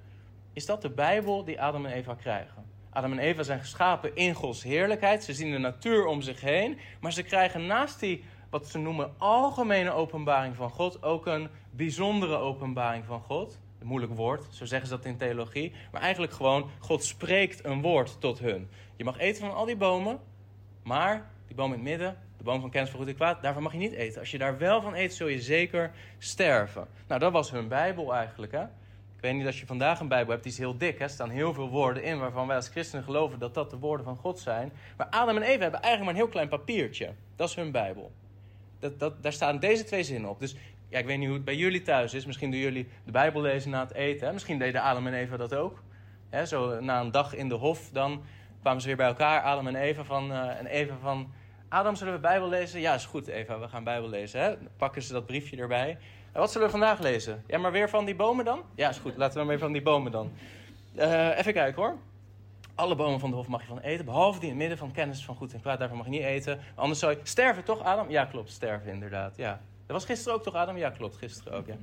is 0.54 0.66
dat 0.66 0.82
de 0.82 0.90
Bijbel 0.90 1.44
die 1.44 1.62
Adam 1.62 1.86
en 1.86 1.92
Eva 1.92 2.14
krijgen. 2.14 2.66
Adam 2.90 3.12
en 3.12 3.20
Eva 3.20 3.44
zijn 3.44 3.60
geschapen 3.60 4.16
in 4.16 4.34
Gods 4.34 4.64
heerlijkheid. 4.64 5.24
Ze 5.24 5.34
zien 5.34 5.52
de 5.52 5.58
natuur 5.58 6.06
om 6.06 6.22
zich 6.22 6.42
heen. 6.42 6.78
Maar 7.00 7.14
ze 7.14 7.24
krijgen 7.24 7.66
naast 7.66 8.00
die, 8.00 8.24
wat 8.50 8.68
ze 8.68 8.78
noemen, 8.78 9.14
algemene 9.18 9.92
openbaring 9.92 10.56
van 10.56 10.70
God, 10.70 11.04
ook 11.04 11.26
een 11.26 11.50
bijzondere 11.72 12.36
openbaring 12.36 13.06
van 13.06 13.22
God. 13.22 13.60
Moeilijk 13.88 14.14
woord, 14.14 14.46
zo 14.50 14.66
zeggen 14.66 14.88
ze 14.88 14.96
dat 14.96 15.06
in 15.06 15.18
theologie. 15.18 15.74
Maar 15.92 16.02
eigenlijk 16.02 16.34
gewoon, 16.34 16.70
God 16.80 17.04
spreekt 17.04 17.66
een 17.66 17.82
woord 17.82 18.16
tot 18.20 18.40
hun. 18.40 18.70
Je 18.96 19.04
mag 19.04 19.18
eten 19.18 19.42
van 19.42 19.56
al 19.56 19.66
die 19.66 19.76
bomen, 19.76 20.20
maar 20.84 21.30
die 21.48 21.56
boom 21.56 21.68
in 21.68 21.74
het 21.74 21.82
midden, 21.82 22.18
de 22.38 22.44
boom 22.44 22.62
van 22.62 22.70
kennis 22.70 22.90
van 22.90 23.00
goed 23.00 23.10
en 23.10 23.16
kwaad, 23.16 23.42
daarvan 23.42 23.64
mag 23.64 23.72
je 23.72 23.78
niet 23.78 23.94
eten. 23.94 24.20
Als 24.20 24.32
je 24.32 24.38
daar 24.38 24.58
wel 24.58 24.82
van 24.82 24.96
eet, 24.96 25.14
zul 25.14 25.28
je 25.28 25.42
zeker 25.42 25.92
sterven. 26.18 26.88
Nou, 27.08 27.20
dat 27.20 27.32
was 27.32 27.52
hun 27.52 27.68
Bijbel 27.68 28.16
eigenlijk, 28.16 28.52
hè. 28.52 28.64
Ik 29.16 29.24
weet 29.24 29.34
niet 29.34 29.46
als 29.46 29.60
je 29.60 29.66
vandaag 29.66 30.00
een 30.00 30.08
Bijbel 30.08 30.32
hebt, 30.32 30.44
die 30.44 30.52
is 30.52 30.58
heel 30.58 30.78
dik. 30.78 31.00
Er 31.00 31.10
staan 31.10 31.30
heel 31.30 31.54
veel 31.54 31.70
woorden 31.70 32.04
in 32.04 32.20
waarvan 32.20 32.48
wij 32.48 32.56
als 32.56 32.68
christenen 32.68 33.04
geloven 33.04 33.40
dat 33.40 33.54
dat 33.54 33.70
de 33.70 33.78
woorden 33.78 34.06
van 34.06 34.18
God 34.18 34.40
zijn. 34.40 34.72
Maar 34.98 35.08
Adam 35.08 35.36
en 35.36 35.42
Eva 35.42 35.62
hebben 35.62 35.82
eigenlijk 35.82 36.00
maar 36.00 36.10
een 36.10 36.20
heel 36.20 36.28
klein 36.28 36.48
papiertje. 36.48 37.14
Dat 37.36 37.50
is 37.50 37.56
hun 37.56 37.72
Bijbel. 37.72 38.12
Dat, 38.80 39.00
dat, 39.00 39.24
daar 39.24 39.34
staan 39.34 39.60
deze 39.60 39.84
twee 39.84 40.04
zinnen 40.04 40.30
op. 40.30 40.40
Dus 40.40 40.56
ja, 40.90 41.00
ik 41.00 41.06
weet 41.06 41.18
niet 41.18 41.28
hoe 41.28 41.36
het 41.36 41.46
bij 41.46 41.56
jullie 41.56 41.82
thuis 41.82 42.14
is. 42.14 42.26
Misschien 42.26 42.52
doen 42.52 42.60
jullie 42.60 42.88
de 43.06 43.12
Bijbel 43.12 43.42
lezen 43.42 43.72
na 43.72 43.80
het 43.80 43.94
eten. 43.94 44.28
Hè? 44.28 44.34
Misschien 44.34 44.60
deden 44.60 44.82
Adam 44.82 45.08
en 45.08 45.14
Eva 45.14 45.38
dat 45.38 45.56
ook. 45.56 45.84
Zo 46.46 46.80
na 46.80 47.00
een 47.00 47.12
dag 47.12 47.36
in 47.36 47.50
de 47.50 47.56
hof, 47.56 47.90
dan 47.92 48.24
kwamen 48.62 48.82
ze 48.82 48.88
weer 48.88 48.98
bij 48.98 49.08
elkaar, 49.08 49.42
Adam 49.42 49.68
en 49.68 49.76
Eva. 49.76 50.04
Van, 50.04 50.32
uh, 50.32 50.60
en 50.60 50.66
Eva 50.66 50.96
van, 51.02 51.32
Adam, 51.70 51.96
zullen 51.96 52.14
we 52.14 52.20
Bijbel 52.20 52.50
lezen? 52.50 52.80
Ja, 52.80 52.94
is 52.94 53.06
goed 53.06 53.28
Eva, 53.28 53.60
we 53.60 53.68
gaan 53.68 53.84
Bijbel 53.84 54.10
lezen. 54.10 54.42
Hè? 54.42 54.56
Pakken 54.78 55.02
ze 55.02 55.14
dat 55.14 55.26
briefje 55.26 55.58
erbij. 55.58 55.98
En 56.32 56.40
wat 56.40 56.52
zullen 56.52 56.68
we 56.68 56.72
vandaag 56.72 57.00
lezen? 57.00 57.44
Ja, 57.48 57.58
maar 57.58 57.72
weer 57.72 57.90
van 57.90 58.06
die 58.06 58.16
bomen 58.16 58.46
dan? 58.46 58.62
Ja, 58.76 58.90
is 58.90 58.98
goed. 58.98 59.18
Laten 59.18 59.34
we 59.34 59.40
maar 59.40 59.48
weer 59.48 59.60
van 59.60 59.72
die 59.72 59.82
bomen 59.82 60.12
dan. 60.12 60.32
Uh, 60.96 61.38
even 61.38 61.54
kijken 61.54 61.82
hoor. 61.82 61.98
Alle 62.76 62.96
bomen 62.96 63.20
van 63.20 63.30
de 63.30 63.36
hof 63.36 63.48
mag 63.48 63.62
je 63.62 63.68
van 63.68 63.80
eten, 63.80 64.06
behalve 64.06 64.40
die 64.40 64.50
in 64.50 64.54
het 64.54 64.60
midden 64.60 64.78
van 64.78 64.92
kennis 64.92 65.26
van 65.26 65.36
goed 65.36 65.54
en 65.54 65.62
kwaad. 65.62 65.80
Daarvan 65.80 65.98
mag 65.98 66.06
je 66.06 66.12
niet 66.12 66.24
eten. 66.24 66.60
Anders 66.76 67.00
zou 67.00 67.12
je 67.12 67.20
sterven, 67.24 67.64
toch 67.64 67.84
Adam? 67.84 68.10
Ja, 68.10 68.26
klopt. 68.26 68.52
Sterven 68.52 68.92
inderdaad. 68.92 69.38
Ja. 69.38 69.62
Dat 69.88 69.96
was 69.96 70.06
gisteren 70.06 70.38
ook 70.38 70.44
toch 70.44 70.54
Adam? 70.54 70.78
Ja, 70.78 70.90
klopt. 70.90 71.18
Gisteren 71.18 71.54
ook, 71.54 71.68
ja. 71.68 71.76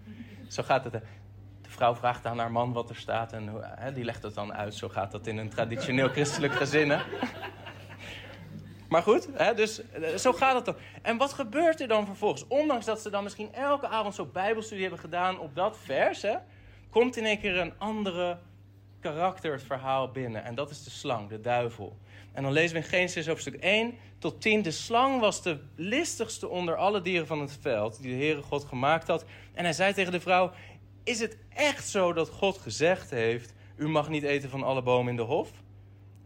Zo 0.48 0.62
gaat 0.62 0.84
het. 0.84 0.92
De 0.92 1.70
vrouw 1.70 1.94
vraagt 1.94 2.26
aan 2.26 2.38
haar 2.38 2.52
man 2.52 2.72
wat 2.72 2.90
er 2.90 2.96
staat 2.96 3.32
en 3.32 3.50
hè, 3.62 3.92
die 3.92 4.04
legt 4.04 4.22
het 4.22 4.34
dan 4.34 4.54
uit. 4.54 4.74
Zo 4.74 4.88
gaat 4.88 5.12
dat 5.12 5.26
in 5.26 5.36
een 5.38 5.48
traditioneel 5.48 6.08
christelijk 6.08 6.52
gezin. 6.52 6.90
Hè? 6.90 6.98
Maar 8.88 9.02
goed, 9.02 9.28
hè, 9.32 9.54
dus 9.54 9.90
eh, 9.90 10.14
zo 10.14 10.32
gaat 10.32 10.54
het 10.54 10.64
dan. 10.64 10.76
En 11.02 11.16
wat 11.16 11.32
gebeurt 11.32 11.80
er 11.80 11.88
dan 11.88 12.06
vervolgens? 12.06 12.46
Ondanks 12.48 12.84
dat 12.84 13.00
ze 13.00 13.10
dan 13.10 13.22
misschien 13.22 13.54
elke 13.54 13.88
avond 13.88 14.14
zo 14.14 14.26
bijbelstudie 14.26 14.82
hebben 14.82 15.00
gedaan 15.00 15.38
op 15.38 15.54
dat 15.54 15.78
vers... 15.78 16.22
Hè, 16.22 16.36
komt 16.90 17.16
in 17.16 17.24
één 17.24 17.38
keer 17.38 17.56
een 17.56 17.72
andere 17.78 18.38
karakter 19.00 19.52
het 19.52 19.62
verhaal 19.62 20.10
binnen. 20.10 20.44
En 20.44 20.54
dat 20.54 20.70
is 20.70 20.84
de 20.84 20.90
slang, 20.90 21.28
de 21.28 21.40
duivel. 21.40 21.96
En 22.34 22.42
dan 22.42 22.52
lezen 22.52 22.76
we 22.76 22.82
in 22.82 22.88
Genesis 22.88 23.26
hoofdstuk 23.26 23.54
1 23.54 23.94
tot 24.19 24.40
10. 24.40 24.62
De 24.62 24.70
slang 24.70 25.20
was 25.20 25.42
de 25.42 25.58
listigste 25.76 26.48
onder 26.48 26.76
alle 26.76 27.00
dieren 27.00 27.26
van 27.26 27.40
het 27.40 27.58
veld... 27.60 28.02
die 28.02 28.10
de 28.10 28.25
Heere 28.25 28.42
God 28.42 28.64
gemaakt 28.64 29.06
had. 29.06 29.25
En 29.52 29.64
hij 29.64 29.72
zei 29.72 29.92
tegen 29.92 30.12
de 30.12 30.20
vrouw... 30.20 30.50
Is 31.04 31.20
het 31.20 31.36
echt 31.48 31.88
zo 31.88 32.12
dat 32.12 32.28
God 32.28 32.58
gezegd 32.58 33.10
heeft... 33.10 33.54
U 33.76 33.88
mag 33.88 34.08
niet 34.08 34.22
eten 34.22 34.50
van 34.50 34.62
alle 34.62 34.82
bomen 34.82 35.10
in 35.10 35.16
de 35.16 35.22
hof? 35.22 35.50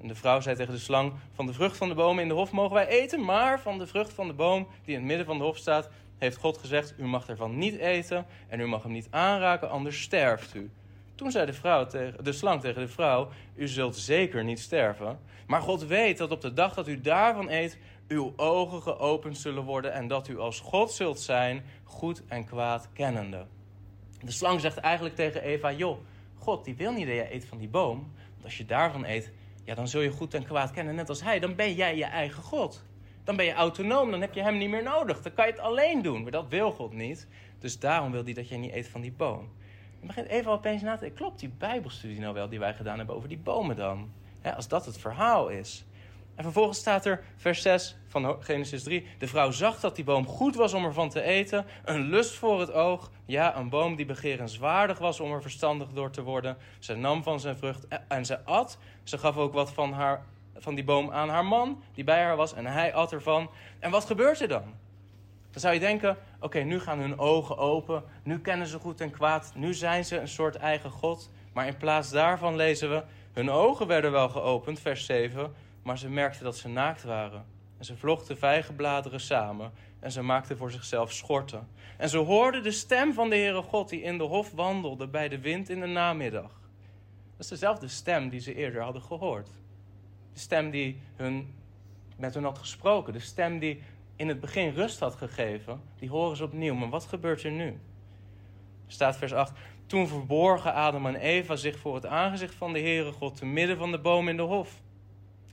En 0.00 0.08
de 0.08 0.14
vrouw 0.14 0.40
zei 0.40 0.56
tegen 0.56 0.72
de 0.72 0.80
slang: 0.80 1.12
Van 1.32 1.46
de 1.46 1.52
vrucht 1.52 1.76
van 1.76 1.88
de 1.88 1.94
bomen 1.94 2.22
in 2.22 2.28
de 2.28 2.34
hof 2.34 2.50
mogen 2.50 2.74
wij 2.74 2.86
eten, 2.86 3.24
maar 3.24 3.60
van 3.60 3.78
de 3.78 3.86
vrucht 3.86 4.12
van 4.12 4.26
de 4.26 4.32
boom 4.32 4.68
die 4.84 4.94
in 4.94 5.00
het 5.00 5.08
midden 5.08 5.26
van 5.26 5.38
de 5.38 5.44
hof 5.44 5.56
staat, 5.56 5.90
heeft 6.18 6.36
God 6.36 6.58
gezegd: 6.58 6.94
U 6.98 7.04
mag 7.04 7.28
ervan 7.28 7.58
niet 7.58 7.76
eten 7.78 8.26
en 8.48 8.60
u 8.60 8.66
mag 8.66 8.82
hem 8.82 8.92
niet 8.92 9.08
aanraken, 9.10 9.70
anders 9.70 10.02
sterft 10.02 10.54
u. 10.54 10.70
Toen 11.18 11.30
zei 11.30 11.46
de, 11.46 11.52
vrouw 11.52 11.86
tegen, 11.86 12.24
de 12.24 12.32
slang 12.32 12.60
tegen 12.60 12.80
de 12.80 12.88
vrouw: 12.88 13.28
U 13.54 13.68
zult 13.68 13.96
zeker 13.96 14.44
niet 14.44 14.60
sterven. 14.60 15.18
Maar 15.46 15.60
God 15.60 15.86
weet 15.86 16.18
dat 16.18 16.30
op 16.30 16.40
de 16.40 16.52
dag 16.52 16.74
dat 16.74 16.88
u 16.88 17.00
daarvan 17.00 17.50
eet, 17.50 17.78
uw 18.08 18.32
ogen 18.36 18.82
geopend 18.82 19.38
zullen 19.38 19.64
worden 19.64 19.92
en 19.92 20.08
dat 20.08 20.28
u 20.28 20.38
als 20.38 20.60
God 20.60 20.92
zult 20.92 21.20
zijn, 21.20 21.64
goed 21.84 22.22
en 22.26 22.44
kwaad 22.44 22.88
kennende. 22.92 23.46
De 24.24 24.32
slang 24.32 24.60
zegt 24.60 24.76
eigenlijk 24.76 25.14
tegen 25.14 25.42
Eva: 25.42 25.72
Joh, 25.72 25.98
God 26.34 26.64
die 26.64 26.76
wil 26.76 26.92
niet 26.92 27.06
dat 27.06 27.16
jij 27.16 27.32
eet 27.32 27.44
van 27.44 27.58
die 27.58 27.68
boom. 27.68 28.12
Want 28.32 28.44
als 28.44 28.56
je 28.56 28.64
daarvan 28.64 29.04
eet, 29.04 29.32
ja, 29.64 29.74
dan 29.74 29.88
zul 29.88 30.00
je 30.00 30.10
goed 30.10 30.34
en 30.34 30.44
kwaad 30.44 30.70
kennen, 30.70 30.94
net 30.94 31.08
als 31.08 31.22
hij. 31.22 31.38
Dan 31.38 31.54
ben 31.54 31.74
jij 31.74 31.96
je 31.96 32.04
eigen 32.04 32.42
God. 32.42 32.84
Dan 33.24 33.36
ben 33.36 33.44
je 33.44 33.52
autonoom, 33.52 34.10
dan 34.10 34.20
heb 34.20 34.34
je 34.34 34.42
hem 34.42 34.58
niet 34.58 34.70
meer 34.70 34.82
nodig. 34.82 35.22
Dan 35.22 35.32
kan 35.32 35.46
je 35.46 35.52
het 35.52 35.60
alleen 35.60 36.02
doen, 36.02 36.22
maar 36.22 36.30
dat 36.30 36.48
wil 36.48 36.72
God 36.72 36.92
niet. 36.92 37.28
Dus 37.58 37.78
daarom 37.78 38.12
wil 38.12 38.24
hij 38.24 38.32
dat 38.32 38.48
jij 38.48 38.58
niet 38.58 38.72
eet 38.72 38.88
van 38.88 39.00
die 39.00 39.12
boom. 39.12 39.48
Je 40.00 40.06
begint 40.06 40.26
even 40.26 40.52
opeens 40.52 40.82
na 40.82 40.94
te 40.94 41.00
denken, 41.00 41.18
klopt 41.18 41.40
die 41.40 41.52
bijbelstudie 41.58 42.20
nou 42.20 42.34
wel 42.34 42.48
die 42.48 42.58
wij 42.58 42.74
gedaan 42.74 42.98
hebben 42.98 43.16
over 43.16 43.28
die 43.28 43.38
bomen 43.38 43.76
dan? 43.76 44.10
als 44.56 44.68
dat 44.68 44.86
het 44.86 44.98
verhaal 44.98 45.48
is. 45.48 45.84
En 46.34 46.44
vervolgens 46.44 46.78
staat 46.78 47.04
er 47.04 47.24
vers 47.36 47.62
6 47.62 47.96
van 48.08 48.36
Genesis 48.42 48.82
3. 48.82 49.06
De 49.18 49.26
vrouw 49.26 49.50
zag 49.50 49.80
dat 49.80 49.96
die 49.96 50.04
boom 50.04 50.26
goed 50.26 50.54
was 50.54 50.72
om 50.74 50.84
ervan 50.84 51.08
te 51.08 51.22
eten. 51.22 51.66
Een 51.84 52.00
lust 52.00 52.34
voor 52.34 52.60
het 52.60 52.72
oog. 52.72 53.10
Ja, 53.26 53.56
een 53.56 53.68
boom 53.68 53.96
die 53.96 54.06
begerenswaardig 54.06 54.98
was 54.98 55.20
om 55.20 55.32
er 55.32 55.42
verstandig 55.42 55.88
door 55.88 56.10
te 56.10 56.22
worden. 56.22 56.56
Ze 56.78 56.94
nam 56.94 57.22
van 57.22 57.40
zijn 57.40 57.56
vrucht 57.56 57.86
en 58.08 58.26
ze 58.26 58.44
at. 58.44 58.78
Ze 59.02 59.18
gaf 59.18 59.36
ook 59.36 59.52
wat 59.52 59.72
van, 59.72 59.92
haar, 59.92 60.24
van 60.56 60.74
die 60.74 60.84
boom 60.84 61.10
aan 61.10 61.28
haar 61.28 61.44
man, 61.44 61.82
die 61.94 62.04
bij 62.04 62.22
haar 62.22 62.36
was. 62.36 62.54
En 62.54 62.66
hij 62.66 62.94
at 62.94 63.12
ervan. 63.12 63.50
En 63.78 63.90
wat 63.90 64.04
gebeurt 64.04 64.40
er 64.40 64.48
dan? 64.48 64.74
Dan 65.58 65.70
zou 65.70 65.82
je 65.82 65.86
denken, 65.88 66.16
oké, 66.40 66.58
nu 66.58 66.80
gaan 66.80 66.98
hun 66.98 67.18
ogen 67.18 67.56
open. 67.56 68.02
Nu 68.22 68.38
kennen 68.38 68.66
ze 68.66 68.78
goed 68.78 69.00
en 69.00 69.10
kwaad. 69.10 69.52
Nu 69.54 69.74
zijn 69.74 70.04
ze 70.04 70.18
een 70.18 70.28
soort 70.28 70.56
eigen 70.56 70.90
God. 70.90 71.30
Maar 71.52 71.66
in 71.66 71.76
plaats 71.76 72.10
daarvan 72.10 72.56
lezen 72.56 72.90
we... 72.90 73.02
Hun 73.32 73.50
ogen 73.50 73.86
werden 73.86 74.12
wel 74.12 74.28
geopend, 74.28 74.80
vers 74.80 75.06
7 75.06 75.54
maar 75.88 75.98
ze 75.98 76.08
merkten 76.08 76.44
dat 76.44 76.56
ze 76.56 76.68
naakt 76.68 77.02
waren. 77.02 77.44
En 77.78 77.84
ze 77.84 77.96
vlochten 77.96 78.38
vijgenbladeren 78.38 79.20
samen 79.20 79.72
en 80.00 80.12
ze 80.12 80.22
maakten 80.22 80.56
voor 80.56 80.70
zichzelf 80.70 81.12
schorten. 81.12 81.68
En 81.96 82.08
ze 82.08 82.18
hoorden 82.18 82.62
de 82.62 82.70
stem 82.70 83.12
van 83.12 83.30
de 83.30 83.36
Heere 83.36 83.62
God 83.62 83.88
die 83.88 84.02
in 84.02 84.18
de 84.18 84.24
hof 84.24 84.52
wandelde 84.52 85.06
bij 85.06 85.28
de 85.28 85.38
wind 85.38 85.68
in 85.68 85.80
de 85.80 85.86
namiddag. 85.86 86.60
Dat 87.30 87.40
is 87.40 87.48
dezelfde 87.48 87.88
stem 87.88 88.28
die 88.28 88.40
ze 88.40 88.54
eerder 88.54 88.82
hadden 88.82 89.02
gehoord. 89.02 89.48
De 90.32 90.38
stem 90.38 90.70
die 90.70 91.00
hun, 91.16 91.54
met 92.16 92.34
hun 92.34 92.44
had 92.44 92.58
gesproken. 92.58 93.12
De 93.12 93.20
stem 93.20 93.58
die 93.58 93.82
in 94.18 94.28
het 94.28 94.40
begin 94.40 94.72
rust 94.74 95.00
had 95.00 95.14
gegeven. 95.14 95.82
Die 95.98 96.08
horen 96.08 96.36
ze 96.36 96.44
opnieuw. 96.44 96.74
Maar 96.74 96.88
wat 96.88 97.04
gebeurt 97.04 97.42
er 97.42 97.50
nu? 97.50 97.78
staat 98.86 99.16
vers 99.16 99.32
8. 99.32 99.52
Toen 99.86 100.08
verborgen 100.08 100.74
Adam 100.74 101.06
en 101.06 101.16
Eva 101.16 101.56
zich 101.56 101.78
voor 101.78 101.94
het 101.94 102.06
aangezicht 102.06 102.54
van 102.54 102.72
de 102.72 102.80
Heere 102.80 103.12
God 103.12 103.36
te 103.36 103.46
midden 103.46 103.76
van 103.76 103.90
de 103.90 103.98
boom 103.98 104.28
in 104.28 104.36
de 104.36 104.42
hof. 104.42 104.80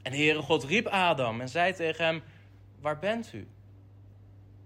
En 0.02 0.12
de 0.12 0.18
Heere 0.18 0.42
God 0.42 0.64
riep 0.64 0.88
Adam 0.88 1.42
en 1.42 1.50
zei 1.50 1.74
tegen 1.74 2.06
hem: 2.06 2.24
Waar 2.82 3.00
bent 3.00 3.34
u? 3.34 3.48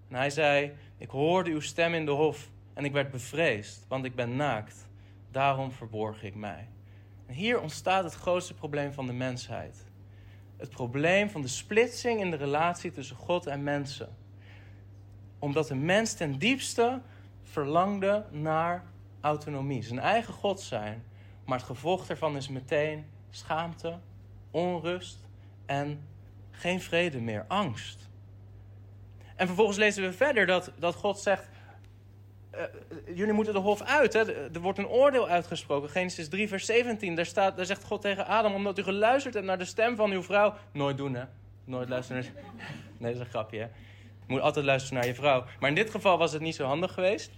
En 0.07 0.15
hij 0.15 0.29
zei: 0.29 0.73
Ik 0.97 1.09
hoorde 1.09 1.49
uw 1.49 1.59
stem 1.59 1.93
in 1.93 2.05
de 2.05 2.11
hof 2.11 2.49
en 2.73 2.85
ik 2.85 2.91
werd 2.91 3.11
bevreesd, 3.11 3.85
want 3.87 4.05
ik 4.05 4.15
ben 4.15 4.35
naakt. 4.35 4.89
Daarom 5.31 5.71
verborg 5.71 6.23
ik 6.23 6.35
mij. 6.35 6.67
En 7.25 7.33
hier 7.33 7.61
ontstaat 7.61 8.03
het 8.03 8.15
grootste 8.15 8.53
probleem 8.53 8.93
van 8.93 9.05
de 9.05 9.13
mensheid. 9.13 9.88
Het 10.59 10.69
probleem 10.69 11.29
van 11.29 11.41
de 11.41 11.47
splitsing 11.47 12.19
in 12.19 12.31
de 12.31 12.37
relatie 12.37 12.91
tussen 12.91 13.15
God 13.15 13.47
en 13.47 13.63
mensen. 13.63 14.09
Omdat 15.39 15.67
de 15.67 15.75
mens 15.75 16.13
ten 16.13 16.37
diepste 16.37 17.01
verlangde 17.43 18.25
naar 18.31 18.83
autonomie, 19.21 19.83
zijn 19.83 19.99
eigen 19.99 20.33
God 20.33 20.61
zijn. 20.61 21.03
Maar 21.45 21.57
het 21.57 21.67
gevolg 21.67 22.05
daarvan 22.05 22.35
is 22.35 22.47
meteen 22.47 23.05
schaamte, 23.29 23.97
onrust 24.51 25.17
en 25.65 26.07
geen 26.51 26.81
vrede 26.81 27.21
meer, 27.21 27.45
angst. 27.47 28.09
En 29.35 29.47
vervolgens 29.47 29.77
lezen 29.77 30.03
we 30.03 30.13
verder 30.13 30.45
dat, 30.45 30.71
dat 30.79 30.95
God 30.95 31.19
zegt: 31.19 31.47
uh, 32.55 32.61
jullie 33.15 33.33
moeten 33.33 33.53
de 33.53 33.59
hof 33.59 33.81
uit. 33.81 34.13
Hè? 34.13 34.49
Er 34.53 34.59
wordt 34.59 34.79
een 34.79 34.87
oordeel 34.87 35.27
uitgesproken. 35.27 35.89
Genesis 35.89 36.29
3, 36.29 36.47
vers 36.47 36.65
17. 36.65 37.15
Daar, 37.15 37.25
staat, 37.25 37.57
daar 37.57 37.65
zegt 37.65 37.83
God 37.83 38.01
tegen 38.01 38.25
Adam: 38.25 38.53
Omdat 38.53 38.77
u 38.77 38.83
geluisterd 38.83 39.33
hebt 39.33 39.45
naar 39.45 39.57
de 39.57 39.65
stem 39.65 39.95
van 39.95 40.11
uw 40.11 40.23
vrouw. 40.23 40.53
Nooit 40.71 40.97
doen, 40.97 41.13
hè? 41.13 41.23
Nooit 41.63 41.89
luisteren. 41.89 42.25
Nee, 42.97 43.11
dat 43.11 43.21
is 43.21 43.27
een 43.27 43.33
grapje, 43.33 43.57
hè? 43.57 43.63
Je 43.63 44.35
moet 44.35 44.41
altijd 44.41 44.65
luisteren 44.65 44.97
naar 44.97 45.07
je 45.07 45.15
vrouw. 45.15 45.45
Maar 45.59 45.69
in 45.69 45.75
dit 45.75 45.89
geval 45.89 46.17
was 46.17 46.31
het 46.31 46.41
niet 46.41 46.55
zo 46.55 46.65
handig 46.65 46.93
geweest. 46.93 47.31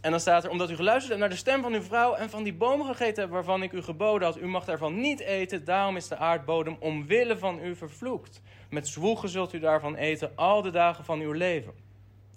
En 0.00 0.10
dan 0.10 0.20
staat 0.20 0.44
er: 0.44 0.50
Omdat 0.50 0.70
u 0.70 0.76
geluisterd 0.76 1.08
hebt 1.08 1.20
naar 1.20 1.30
de 1.30 1.36
stem 1.36 1.62
van 1.62 1.72
uw 1.72 1.82
vrouw. 1.82 2.14
en 2.14 2.30
van 2.30 2.42
die 2.42 2.54
boom 2.54 2.84
gegeten 2.84 3.20
hebt 3.20 3.32
waarvan 3.32 3.62
ik 3.62 3.72
u 3.72 3.82
geboden 3.82 4.28
had. 4.28 4.38
U 4.38 4.46
mag 4.46 4.64
daarvan 4.64 5.00
niet 5.00 5.20
eten. 5.20 5.64
Daarom 5.64 5.96
is 5.96 6.08
de 6.08 6.16
aardbodem 6.16 6.76
omwille 6.80 7.38
van 7.38 7.64
u 7.64 7.76
vervloekt. 7.76 8.40
Met 8.70 8.88
zwoegen 8.88 9.28
zult 9.28 9.52
u 9.52 9.58
daarvan 9.58 9.94
eten 9.94 10.32
al 10.34 10.62
de 10.62 10.70
dagen 10.70 11.04
van 11.04 11.20
uw 11.20 11.32
leven. 11.32 11.72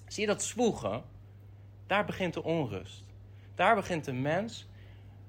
Zie 0.07 0.21
je 0.21 0.29
dat 0.29 0.43
zwoegen? 0.43 1.03
Daar 1.88 2.06
begint 2.06 2.34
de 2.34 2.44
onrust. 2.44 3.04
Daar 3.56 3.75
begint 3.75 4.06
de 4.06 4.13
mens 4.13 4.68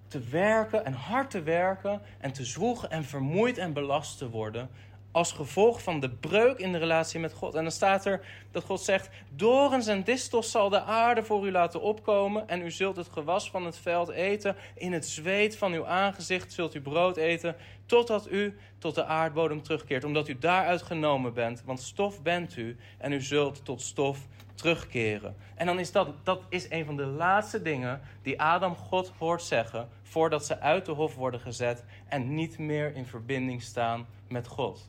te 0.08 0.20
werken 0.20 0.84
en 0.84 0.92
hard 0.92 1.30
te 1.30 1.42
werken 1.42 2.02
en 2.18 2.32
te 2.32 2.44
zwoegen 2.44 2.90
en 2.90 3.04
vermoeid 3.04 3.58
en 3.58 3.72
belast 3.72 4.18
te 4.18 4.30
worden 4.30 4.70
als 5.16 5.32
gevolg 5.32 5.82
van 5.82 6.00
de 6.00 6.10
breuk 6.10 6.58
in 6.58 6.72
de 6.72 6.78
relatie 6.78 7.20
met 7.20 7.32
God. 7.32 7.54
En 7.54 7.62
dan 7.62 7.72
staat 7.72 8.04
er 8.04 8.20
dat 8.50 8.64
God 8.64 8.80
zegt: 8.80 9.08
Dorens 9.30 9.86
en 9.86 10.04
distels 10.04 10.50
zal 10.50 10.68
de 10.68 10.82
aarde 10.82 11.24
voor 11.24 11.46
u 11.46 11.50
laten 11.50 11.80
opkomen. 11.80 12.48
En 12.48 12.62
u 12.62 12.70
zult 12.70 12.96
het 12.96 13.08
gewas 13.08 13.50
van 13.50 13.64
het 13.64 13.78
veld 13.78 14.08
eten. 14.08 14.56
In 14.74 14.92
het 14.92 15.06
zweet 15.06 15.56
van 15.56 15.72
uw 15.72 15.86
aangezicht 15.86 16.52
zult 16.52 16.74
u 16.74 16.80
brood 16.80 17.16
eten. 17.16 17.56
Totdat 17.86 18.30
u 18.30 18.58
tot 18.78 18.94
de 18.94 19.04
aardbodem 19.04 19.62
terugkeert. 19.62 20.04
Omdat 20.04 20.28
u 20.28 20.38
daaruit 20.38 20.82
genomen 20.82 21.34
bent. 21.34 21.62
Want 21.64 21.80
stof 21.80 22.22
bent 22.22 22.56
u. 22.56 22.76
En 22.98 23.12
u 23.12 23.20
zult 23.20 23.64
tot 23.64 23.80
stof 23.80 24.26
terugkeren. 24.56 25.36
En 25.54 25.66
dan 25.66 25.78
is 25.78 25.92
dat, 25.92 26.08
dat 26.22 26.42
is 26.48 26.70
een 26.70 26.84
van 26.84 26.96
de 26.96 27.06
laatste 27.06 27.62
dingen 27.62 28.00
die 28.22 28.40
Adam 28.40 28.76
God 28.76 29.12
hoort 29.18 29.42
zeggen 29.42 29.88
voordat 30.02 30.46
ze 30.46 30.60
uit 30.60 30.86
de 30.86 30.92
hof 30.92 31.14
worden 31.14 31.40
gezet 31.40 31.84
en 32.08 32.34
niet 32.34 32.58
meer 32.58 32.94
in 32.94 33.06
verbinding 33.06 33.62
staan 33.62 34.06
met 34.28 34.46
God. 34.46 34.88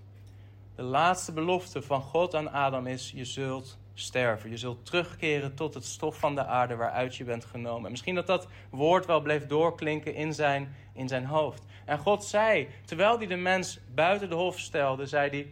De 0.75 0.83
laatste 0.83 1.31
belofte 1.31 1.81
van 1.81 2.01
God 2.01 2.35
aan 2.35 2.51
Adam 2.51 2.87
is: 2.87 3.11
je 3.15 3.25
zult 3.25 3.77
sterven. 3.93 4.49
Je 4.49 4.57
zult 4.57 4.85
terugkeren 4.85 5.55
tot 5.55 5.73
het 5.73 5.85
stof 5.85 6.19
van 6.19 6.35
de 6.35 6.45
aarde 6.45 6.75
waaruit 6.75 7.15
je 7.15 7.23
bent 7.23 7.45
genomen. 7.45 7.85
En 7.85 7.91
misschien 7.91 8.15
dat 8.15 8.27
dat 8.27 8.47
woord 8.69 9.05
wel 9.05 9.21
bleef 9.21 9.45
doorklinken 9.45 10.15
in 10.15 10.33
zijn, 10.33 10.75
in 10.93 11.07
zijn 11.07 11.25
hoofd. 11.25 11.65
En 11.85 11.97
God 11.99 12.23
zei, 12.23 12.67
terwijl 12.85 13.17
hij 13.17 13.27
de 13.27 13.35
mens 13.35 13.79
buiten 13.93 14.29
de 14.29 14.35
hof 14.35 14.59
stelde, 14.59 15.05
zei 15.05 15.29
hij: 15.29 15.51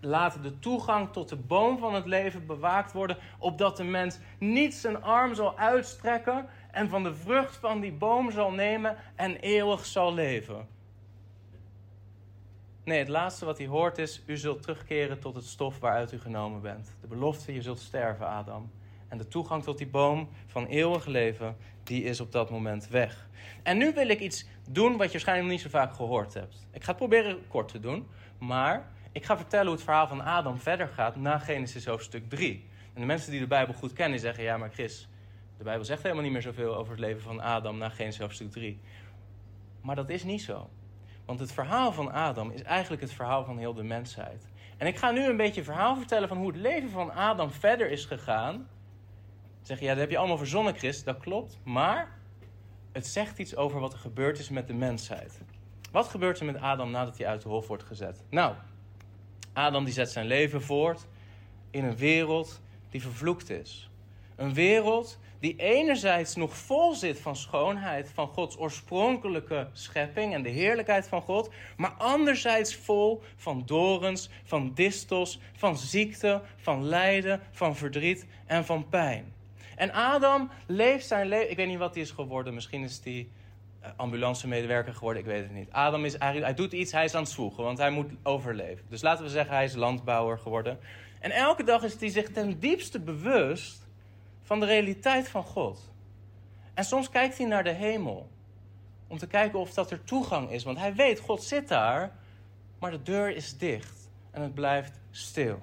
laat 0.00 0.42
de 0.42 0.58
toegang 0.58 1.12
tot 1.12 1.28
de 1.28 1.36
boom 1.36 1.78
van 1.78 1.94
het 1.94 2.06
leven 2.06 2.46
bewaakt 2.46 2.92
worden, 2.92 3.16
opdat 3.38 3.76
de 3.76 3.84
mens 3.84 4.18
niet 4.38 4.74
zijn 4.74 5.02
arm 5.02 5.34
zal 5.34 5.58
uitstrekken 5.58 6.48
en 6.70 6.88
van 6.88 7.02
de 7.02 7.14
vrucht 7.14 7.56
van 7.56 7.80
die 7.80 7.92
boom 7.92 8.30
zal 8.30 8.50
nemen 8.50 8.96
en 9.14 9.36
eeuwig 9.36 9.86
zal 9.86 10.14
leven. 10.14 10.68
Nee, 12.84 12.98
het 12.98 13.08
laatste 13.08 13.44
wat 13.44 13.58
hij 13.58 13.66
hoort 13.66 13.98
is: 13.98 14.22
U 14.26 14.36
zult 14.36 14.62
terugkeren 14.62 15.20
tot 15.20 15.34
het 15.34 15.44
stof 15.44 15.78
waaruit 15.78 16.12
u 16.12 16.18
genomen 16.20 16.60
bent. 16.60 16.96
De 17.00 17.06
belofte: 17.06 17.54
Je 17.54 17.62
zult 17.62 17.78
sterven, 17.78 18.26
Adam. 18.26 18.70
En 19.08 19.18
de 19.18 19.28
toegang 19.28 19.62
tot 19.62 19.78
die 19.78 19.86
boom 19.86 20.28
van 20.46 20.66
eeuwig 20.66 21.06
leven, 21.06 21.56
die 21.82 22.02
is 22.02 22.20
op 22.20 22.32
dat 22.32 22.50
moment 22.50 22.88
weg. 22.88 23.28
En 23.62 23.78
nu 23.78 23.92
wil 23.92 24.08
ik 24.08 24.20
iets 24.20 24.46
doen 24.70 24.96
wat 24.96 25.06
je 25.06 25.12
waarschijnlijk 25.12 25.50
niet 25.50 25.60
zo 25.60 25.68
vaak 25.68 25.94
gehoord 25.94 26.34
hebt. 26.34 26.66
Ik 26.72 26.82
ga 26.82 26.88
het 26.88 26.96
proberen 26.96 27.38
kort 27.48 27.68
te 27.68 27.80
doen, 27.80 28.06
maar 28.38 28.90
ik 29.12 29.24
ga 29.24 29.36
vertellen 29.36 29.66
hoe 29.66 29.74
het 29.74 29.84
verhaal 29.84 30.08
van 30.08 30.20
Adam 30.20 30.58
verder 30.58 30.88
gaat 30.88 31.16
na 31.16 31.38
Genesis 31.38 31.86
hoofdstuk 31.86 32.28
3. 32.28 32.66
En 32.94 33.00
de 33.00 33.06
mensen 33.06 33.30
die 33.30 33.40
de 33.40 33.46
Bijbel 33.46 33.74
goed 33.74 33.92
kennen, 33.92 34.18
zeggen: 34.18 34.44
Ja, 34.44 34.56
maar 34.56 34.70
Chris, 34.70 35.08
de 35.58 35.64
Bijbel 35.64 35.84
zegt 35.84 36.02
helemaal 36.02 36.22
niet 36.22 36.32
meer 36.32 36.42
zoveel 36.42 36.76
over 36.76 36.90
het 36.90 37.00
leven 37.00 37.22
van 37.22 37.40
Adam 37.40 37.78
na 37.78 37.88
Genesis 37.88 38.20
hoofdstuk 38.20 38.50
3. 38.50 38.80
Maar 39.80 39.96
dat 39.96 40.08
is 40.08 40.24
niet 40.24 40.42
zo. 40.42 40.70
Want 41.24 41.40
het 41.40 41.52
verhaal 41.52 41.92
van 41.92 42.12
Adam 42.12 42.50
is 42.50 42.62
eigenlijk 42.62 43.02
het 43.02 43.12
verhaal 43.12 43.44
van 43.44 43.58
heel 43.58 43.74
de 43.74 43.82
mensheid. 43.82 44.46
En 44.76 44.86
ik 44.86 44.96
ga 44.96 45.10
nu 45.10 45.24
een 45.24 45.36
beetje 45.36 45.64
verhaal 45.64 45.96
vertellen 45.96 46.28
van 46.28 46.36
hoe 46.36 46.46
het 46.46 46.56
leven 46.56 46.90
van 46.90 47.12
Adam 47.12 47.50
verder 47.50 47.90
is 47.90 48.04
gegaan. 48.04 48.68
Zeg 49.62 49.78
je, 49.78 49.84
ja, 49.84 49.90
dat 49.90 50.00
heb 50.00 50.10
je 50.10 50.18
allemaal 50.18 50.38
verzonnen, 50.38 50.74
Chris. 50.74 51.04
Dat 51.04 51.18
klopt. 51.18 51.58
Maar 51.64 52.18
het 52.92 53.06
zegt 53.06 53.38
iets 53.38 53.56
over 53.56 53.80
wat 53.80 53.92
er 53.92 53.98
gebeurd 53.98 54.38
is 54.38 54.48
met 54.48 54.66
de 54.66 54.74
mensheid. 54.74 55.40
Wat 55.92 56.08
gebeurt 56.08 56.40
er 56.40 56.46
met 56.46 56.60
Adam 56.60 56.90
nadat 56.90 57.18
hij 57.18 57.26
uit 57.26 57.42
de 57.42 57.48
hof 57.48 57.66
wordt 57.68 57.82
gezet? 57.82 58.24
Nou, 58.30 58.54
Adam 59.58 59.84
die 59.84 59.94
zet 59.94 60.10
zijn 60.10 60.26
leven 60.26 60.62
voort 60.62 61.06
in 61.70 61.84
een 61.84 61.96
wereld 61.96 62.60
die 62.90 63.02
vervloekt 63.02 63.50
is. 63.50 63.90
Een 64.36 64.54
wereld 64.54 65.18
die 65.40 65.56
enerzijds 65.56 66.34
nog 66.34 66.56
vol 66.56 66.94
zit 66.94 67.20
van 67.20 67.36
schoonheid, 67.36 68.10
van 68.14 68.26
Gods 68.28 68.58
oorspronkelijke 68.58 69.68
schepping 69.72 70.34
en 70.34 70.42
de 70.42 70.48
heerlijkheid 70.48 71.08
van 71.08 71.22
God, 71.22 71.50
maar 71.76 71.90
anderzijds 71.90 72.76
vol 72.76 73.22
van 73.36 73.62
dorens, 73.66 74.30
van 74.44 74.74
distels, 74.74 75.40
van 75.52 75.76
ziekte, 75.76 76.42
van 76.56 76.84
lijden, 76.84 77.40
van 77.50 77.76
verdriet 77.76 78.26
en 78.46 78.64
van 78.64 78.88
pijn. 78.88 79.32
En 79.76 79.92
Adam 79.92 80.50
leeft 80.66 81.06
zijn 81.06 81.28
leven. 81.28 81.50
Ik 81.50 81.56
weet 81.56 81.68
niet 81.68 81.78
wat 81.78 81.94
hij 81.94 82.02
is 82.02 82.10
geworden. 82.10 82.54
Misschien 82.54 82.82
is 82.82 83.00
hij 83.04 83.28
ambulancemedewerker 83.96 84.94
geworden, 84.94 85.22
ik 85.22 85.28
weet 85.28 85.42
het 85.42 85.52
niet. 85.52 85.70
Adam 85.70 86.04
is 86.04 86.16
eigenlijk, 86.16 86.56
hij 86.56 86.64
doet 86.64 86.72
iets, 86.72 86.92
hij 86.92 87.04
is 87.04 87.14
aan 87.14 87.22
het 87.22 87.30
zwoegen, 87.30 87.64
want 87.64 87.78
hij 87.78 87.90
moet 87.90 88.10
overleven. 88.22 88.84
Dus 88.88 89.02
laten 89.02 89.24
we 89.24 89.30
zeggen, 89.30 89.54
hij 89.54 89.64
is 89.64 89.74
landbouwer 89.74 90.38
geworden. 90.38 90.78
En 91.20 91.30
elke 91.30 91.64
dag 91.64 91.82
is 91.82 92.00
hij 92.00 92.08
zich 92.08 92.30
ten 92.30 92.58
diepste 92.58 93.00
bewust 93.00 93.86
van 94.42 94.60
de 94.60 94.66
realiteit 94.66 95.28
van 95.28 95.42
God. 95.42 95.92
En 96.74 96.84
soms 96.84 97.08
kijkt 97.08 97.38
hij 97.38 97.46
naar 97.46 97.64
de 97.64 97.72
hemel. 97.72 98.28
Om 99.06 99.18
te 99.18 99.26
kijken 99.26 99.58
of 99.58 99.74
dat 99.74 99.90
er 99.90 100.04
toegang 100.04 100.50
is. 100.50 100.64
Want 100.64 100.78
hij 100.78 100.94
weet, 100.94 101.20
God 101.20 101.42
zit 101.42 101.68
daar. 101.68 102.12
Maar 102.78 102.90
de 102.90 103.02
deur 103.02 103.36
is 103.36 103.58
dicht. 103.58 104.10
En 104.30 104.42
het 104.42 104.54
blijft 104.54 105.00
stil. 105.10 105.58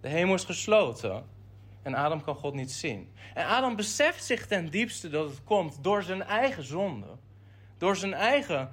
De 0.00 0.08
hemel 0.08 0.34
is 0.34 0.44
gesloten. 0.44 1.24
En 1.84 1.94
Adam 1.94 2.22
kan 2.22 2.34
God 2.34 2.54
niet 2.54 2.72
zien. 2.72 3.12
En 3.34 3.46
Adam 3.46 3.76
beseft 3.76 4.24
zich 4.24 4.46
ten 4.46 4.70
diepste 4.70 5.08
dat 5.08 5.28
het 5.28 5.44
komt 5.44 5.78
door 5.82 6.02
zijn 6.02 6.22
eigen 6.22 6.64
zonde. 6.64 7.06
Door 7.78 7.96
zijn 7.96 8.14
eigen 8.14 8.70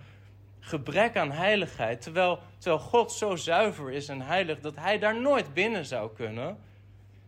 gebrek 0.59 1.17
aan 1.17 1.31
heiligheid. 1.31 2.01
Terwijl, 2.01 2.39
terwijl 2.57 2.81
God 2.81 3.11
zo 3.11 3.35
zuiver 3.35 3.91
is 3.91 4.07
en 4.07 4.21
heilig 4.21 4.59
dat 4.59 4.75
hij 4.75 4.99
daar 4.99 5.21
nooit 5.21 5.53
binnen 5.53 5.85
zou 5.85 6.13
kunnen. 6.13 6.57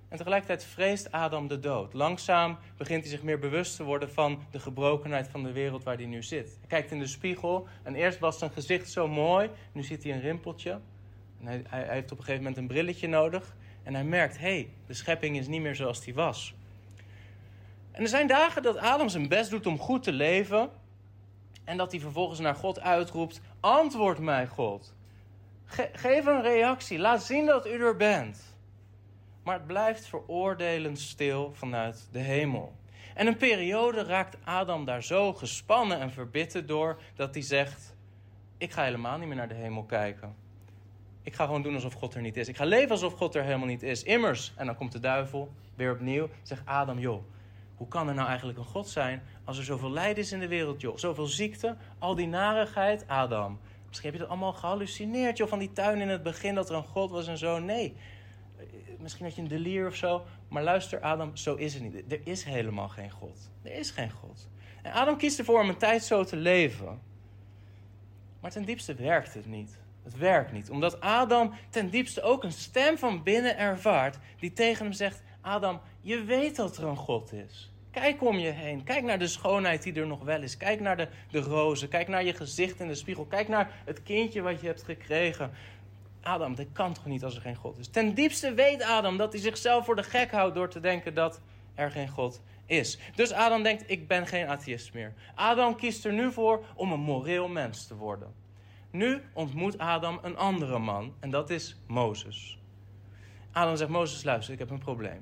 En 0.10 0.18
tegelijkertijd 0.18 0.64
vreest 0.64 1.12
Adam 1.12 1.48
de 1.48 1.60
dood. 1.60 1.94
Langzaam 1.94 2.58
begint 2.78 3.02
hij 3.02 3.12
zich 3.12 3.24
meer 3.24 3.40
bewust 3.40 3.76
te 3.76 3.84
worden 3.84 4.12
van 4.12 4.44
de 4.52 4.60
gebrokenheid 4.60 5.28
van 5.28 5.44
de 5.44 5.52
wereld 5.52 5.84
waar 5.84 5.96
hij 5.96 6.06
nu 6.06 6.24
zit. 6.24 6.58
Hij 6.60 6.68
kijkt 6.68 6.92
in 6.92 7.00
de 7.00 7.08
spiegel 7.08 7.68
en 7.84 7.96
eerst 7.96 8.20
was 8.20 8.38
zijn 8.38 8.52
gezicht 8.52 8.92
zo 8.92 9.08
mooi. 9.08 9.50
Nu 9.72 9.84
ziet 9.84 10.04
hij 10.04 10.14
een 10.14 10.22
rimpeltje. 10.22 10.80
En 11.40 11.48
hij, 11.48 11.64
hij 11.68 11.88
heeft 11.88 12.12
op 12.12 12.18
een 12.18 12.24
gegeven 12.24 12.44
moment 12.44 12.58
een 12.58 12.68
brilletje 12.68 13.08
nodig. 13.08 13.56
En 13.84 13.94
hij 13.94 14.04
merkt, 14.04 14.38
hé, 14.38 14.54
hey, 14.54 14.70
de 14.88 14.94
schepping 14.94 15.38
is 15.38 15.48
niet 15.48 15.62
meer 15.62 15.76
zoals 15.76 16.02
die 16.02 16.14
was. 16.14 16.56
En 17.92 18.02
er 18.02 18.08
zijn 18.08 18.28
dagen 18.28 18.64
dat 18.64 18.78
Adam 18.78 19.10
zijn 19.10 19.28
best 19.28 19.50
doet 19.50 19.66
om 19.66 19.80
goed 19.80 20.04
te 20.04 20.12
leven. 20.12 20.70
En 21.64 21.78
dat 21.78 21.92
hij 21.92 22.00
vervolgens 22.00 22.40
naar 22.40 22.56
God 22.56 22.80
uitroept: 22.80 23.42
Antwoord 23.60 24.20
mij, 24.20 24.48
God. 24.48 24.94
geef 25.94 26.26
een 26.26 26.42
reactie. 26.42 27.00
Laat 27.00 27.24
zien 27.24 27.46
dat 27.46 27.68
u 27.68 27.84
er 27.84 27.96
bent. 27.96 28.58
Maar 29.44 29.56
het 29.56 29.68
blijft 29.68 30.06
veroordelend 30.06 31.00
stil 31.00 31.52
vanuit 31.54 32.08
de 32.12 32.20
hemel. 32.20 32.74
En 33.14 33.28
een 33.28 33.38
periode 33.38 34.04
raakt 34.04 34.38
Adam 34.44 34.86
daar 34.86 35.04
zo 35.04 35.34
gespannen 35.34 36.00
en 36.00 36.12
verbitterd 36.12 36.68
door 36.68 37.02
dat 37.16 37.34
hij 37.34 37.44
zegt: 37.44 37.96
Ik 38.58 38.72
ga 38.72 38.84
helemaal 38.84 39.18
niet 39.18 39.28
meer 39.28 39.38
naar 39.38 39.48
de 39.48 39.54
hemel 39.54 39.84
kijken. 39.84 40.43
Ik 41.24 41.34
ga 41.34 41.46
gewoon 41.46 41.62
doen 41.62 41.74
alsof 41.74 41.94
God 41.94 42.16
er 42.16 42.22
niet 42.22 42.38
is. 42.38 42.48
Ik 42.48 42.58
ga 42.58 42.66
leven 42.66 42.92
alsof 42.92 43.14
God 43.14 43.36
er 43.36 43.44
helemaal 43.44 43.68
niet 43.68 43.84
is. 43.84 44.04
Immers. 44.04 44.54
En 44.56 44.66
dan 44.66 44.76
komt 44.76 44.92
de 44.92 45.00
duivel 45.00 45.52
weer 45.76 45.92
opnieuw. 45.92 46.30
Zegt 46.42 46.62
Adam, 46.66 47.00
joh, 47.00 47.24
hoe 47.76 47.88
kan 47.88 48.08
er 48.08 48.14
nou 48.14 48.28
eigenlijk 48.28 48.58
een 48.58 48.66
God 48.66 48.88
zijn 48.88 49.22
als 49.44 49.58
er 49.58 49.64
zoveel 49.64 49.92
lijden 49.92 50.24
is 50.24 50.32
in 50.32 50.40
de 50.40 50.48
wereld, 50.48 50.82
joh? 50.82 50.98
Zoveel 50.98 51.26
ziekte, 51.26 51.76
al 52.00 52.16
die 52.16 52.28
narigheid. 52.28 53.08
Adam, 53.08 53.60
misschien 53.88 54.10
heb 54.10 54.20
je 54.20 54.26
dat 54.26 54.30
allemaal 54.32 54.54
gehallucineerd, 54.54 55.38
joh, 55.38 55.48
van 55.48 55.60
die 55.60 55.72
tuin 55.72 56.02
in 56.02 56.10
het 56.10 56.24
begin 56.24 56.56
dat 56.56 56.70
er 56.70 56.76
een 56.76 56.84
God 56.84 57.12
was 57.12 57.28
en 57.28 57.38
zo. 57.38 57.60
Nee, 57.60 57.96
misschien 59.00 59.26
had 59.26 59.36
je 59.36 59.42
een 59.42 59.48
delier 59.48 59.88
of 59.88 59.96
zo. 59.96 60.26
Maar 60.48 60.64
luister, 60.64 61.02
Adam, 61.02 61.36
zo 61.36 61.56
is 61.56 61.74
het 61.74 61.84
niet. 61.84 62.12
Er 62.12 62.22
is 62.24 62.44
helemaal 62.44 62.90
geen 62.90 63.12
God. 63.12 63.50
Er 63.62 63.74
is 63.74 63.92
geen 63.92 64.12
God. 64.12 64.48
En 64.82 64.92
Adam 64.92 65.18
kiest 65.18 65.40
ervoor 65.40 65.62
om 65.62 65.70
een 65.70 65.78
tijd 65.78 66.04
zo 66.04 66.24
te 66.24 66.36
leven. 66.36 67.02
Maar 68.40 68.52
ten 68.52 68.66
diepste 68.66 68.94
werkt 68.94 69.34
het 69.34 69.46
niet. 69.46 69.82
Het 70.04 70.18
werkt 70.18 70.52
niet. 70.52 70.70
Omdat 70.70 71.02
Adam 71.02 71.54
ten 71.70 71.90
diepste 71.90 72.22
ook 72.22 72.44
een 72.44 72.52
stem 72.52 72.98
van 72.98 73.24
binnen 73.24 73.58
ervaart 73.58 74.18
die 74.40 74.54
tegen 74.54 74.86
hem 74.86 74.94
zegt: 74.94 75.24
Adam, 75.42 75.82
je 76.02 76.24
weet 76.24 76.56
dat 76.56 76.78
er 76.78 76.84
een 76.84 76.98
God 76.98 77.34
is. 77.34 77.72
Kijk 77.92 78.24
om 78.24 78.38
je 78.38 78.50
heen. 78.50 78.84
Kijk 78.84 79.04
naar 79.04 79.20
de 79.20 79.28
schoonheid 79.28 79.84
die 79.84 79.94
er 79.94 80.08
nog 80.08 80.24
wel 80.24 80.42
is. 80.42 80.58
Kijk 80.58 80.80
naar 80.80 80.98
de, 80.98 81.08
de 81.32 81.40
rozen. 81.40 81.90
Kijk 81.90 82.08
naar 82.08 82.24
je 82.24 82.34
gezicht 82.34 82.80
in 82.80 82.88
de 82.88 82.96
spiegel. 82.96 83.26
Kijk 83.26 83.48
naar 83.48 83.72
het 83.86 84.04
kindje 84.04 84.42
wat 84.42 84.62
je 84.62 84.68
hebt 84.68 84.84
gekregen. 84.84 85.52
Adam, 86.22 86.56
dit 86.56 86.68
kan 86.74 86.94
toch 86.94 87.06
niet 87.06 87.24
als 87.24 87.36
er 87.36 87.42
geen 87.42 87.56
God 87.56 87.78
is? 87.78 87.88
Ten 87.88 88.14
diepste 88.14 88.54
weet 88.54 88.82
Adam 88.82 89.18
dat 89.18 89.32
hij 89.32 89.42
zichzelf 89.42 89.86
voor 89.86 89.96
de 89.96 90.04
gek 90.04 90.32
houdt 90.32 90.56
door 90.56 90.70
te 90.70 90.80
denken 90.80 91.14
dat 91.14 91.42
er 91.76 91.92
geen 91.92 92.10
God 92.10 92.42
is. 92.66 93.00
Dus 93.16 93.32
Adam 93.32 93.64
denkt: 93.64 93.84
ik 93.88 94.08
ben 94.08 94.28
geen 94.28 94.48
atheïst 94.48 94.94
meer. 94.94 95.14
Adam 95.36 95.76
kiest 95.76 96.06
er 96.06 96.14
nu 96.14 96.32
voor 96.32 96.66
om 96.76 96.92
een 96.92 97.00
moreel 97.00 97.48
mens 97.48 97.88
te 97.88 97.96
worden. 97.96 98.43
Nu 98.94 99.22
ontmoet 99.34 99.78
Adam 99.78 100.20
een 100.22 100.38
andere 100.38 100.80
man 100.80 101.14
en 101.20 101.30
dat 101.30 101.50
is 101.50 101.82
Mozes. 101.88 102.60
Adam 103.52 103.76
zegt: 103.76 103.90
Mozes, 103.90 104.24
luister, 104.24 104.54
ik 104.54 104.60
heb 104.60 104.70
een 104.70 104.80
probleem. 104.80 105.22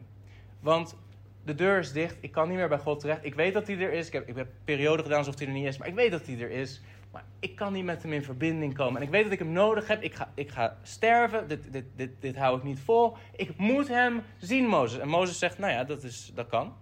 Want 0.60 0.98
de 1.44 1.56
deur 1.56 1.80
is 1.80 1.92
dicht, 1.92 2.18
ik 2.22 2.32
kan 2.32 2.48
niet 2.48 2.58
meer 2.58 2.68
bij 2.68 2.78
God 2.78 3.00
terecht. 3.00 3.26
Ik 3.26 3.36
weet 3.36 3.54
dat 3.54 3.68
hij 3.68 3.78
er 3.78 3.92
is. 3.92 4.08
Ik 4.08 4.14
heb, 4.14 4.28
ik 4.28 4.36
heb 4.36 4.48
periode 4.66 5.04
gedaan 5.04 5.18
alsof 5.18 5.38
hij 5.38 5.48
er 5.48 5.54
niet 5.54 5.66
is, 5.66 5.78
maar 5.78 5.88
ik 5.88 5.96
weet 5.96 6.12
dat 6.12 6.26
hij 6.26 6.40
er 6.40 6.50
is. 6.50 6.82
Maar 7.12 7.24
ik 7.40 7.56
kan 7.56 7.74
niet 7.74 7.84
met 7.84 8.04
hem 8.04 8.14
in 8.14 8.24
verbinding 8.24 8.74
komen. 8.74 9.02
En 9.02 9.08
ik 9.08 9.12
weet 9.12 9.24
dat 9.24 9.32
ik 9.32 9.40
hem 9.40 9.52
nodig 9.52 9.88
heb. 9.88 10.02
Ik 10.02 10.14
ga, 10.14 10.32
ik 10.36 10.50
ga 10.50 10.78
sterven. 10.82 11.48
Dit, 11.48 11.72
dit, 11.74 11.86
dit, 11.96 12.12
dit 12.20 12.36
hou 12.36 12.58
ik 12.58 12.64
niet 12.64 12.80
vol. 12.80 13.18
Ik 13.36 13.58
moet 13.58 13.88
hem 13.88 14.22
zien, 14.38 14.68
Mozes. 14.68 15.00
En 15.00 15.08
Mozes 15.08 15.40
zegt, 15.40 15.58
nou 15.58 15.72
ja, 15.72 15.84
dat, 15.84 16.04
is, 16.04 16.32
dat 16.36 16.48
kan. 16.48 16.74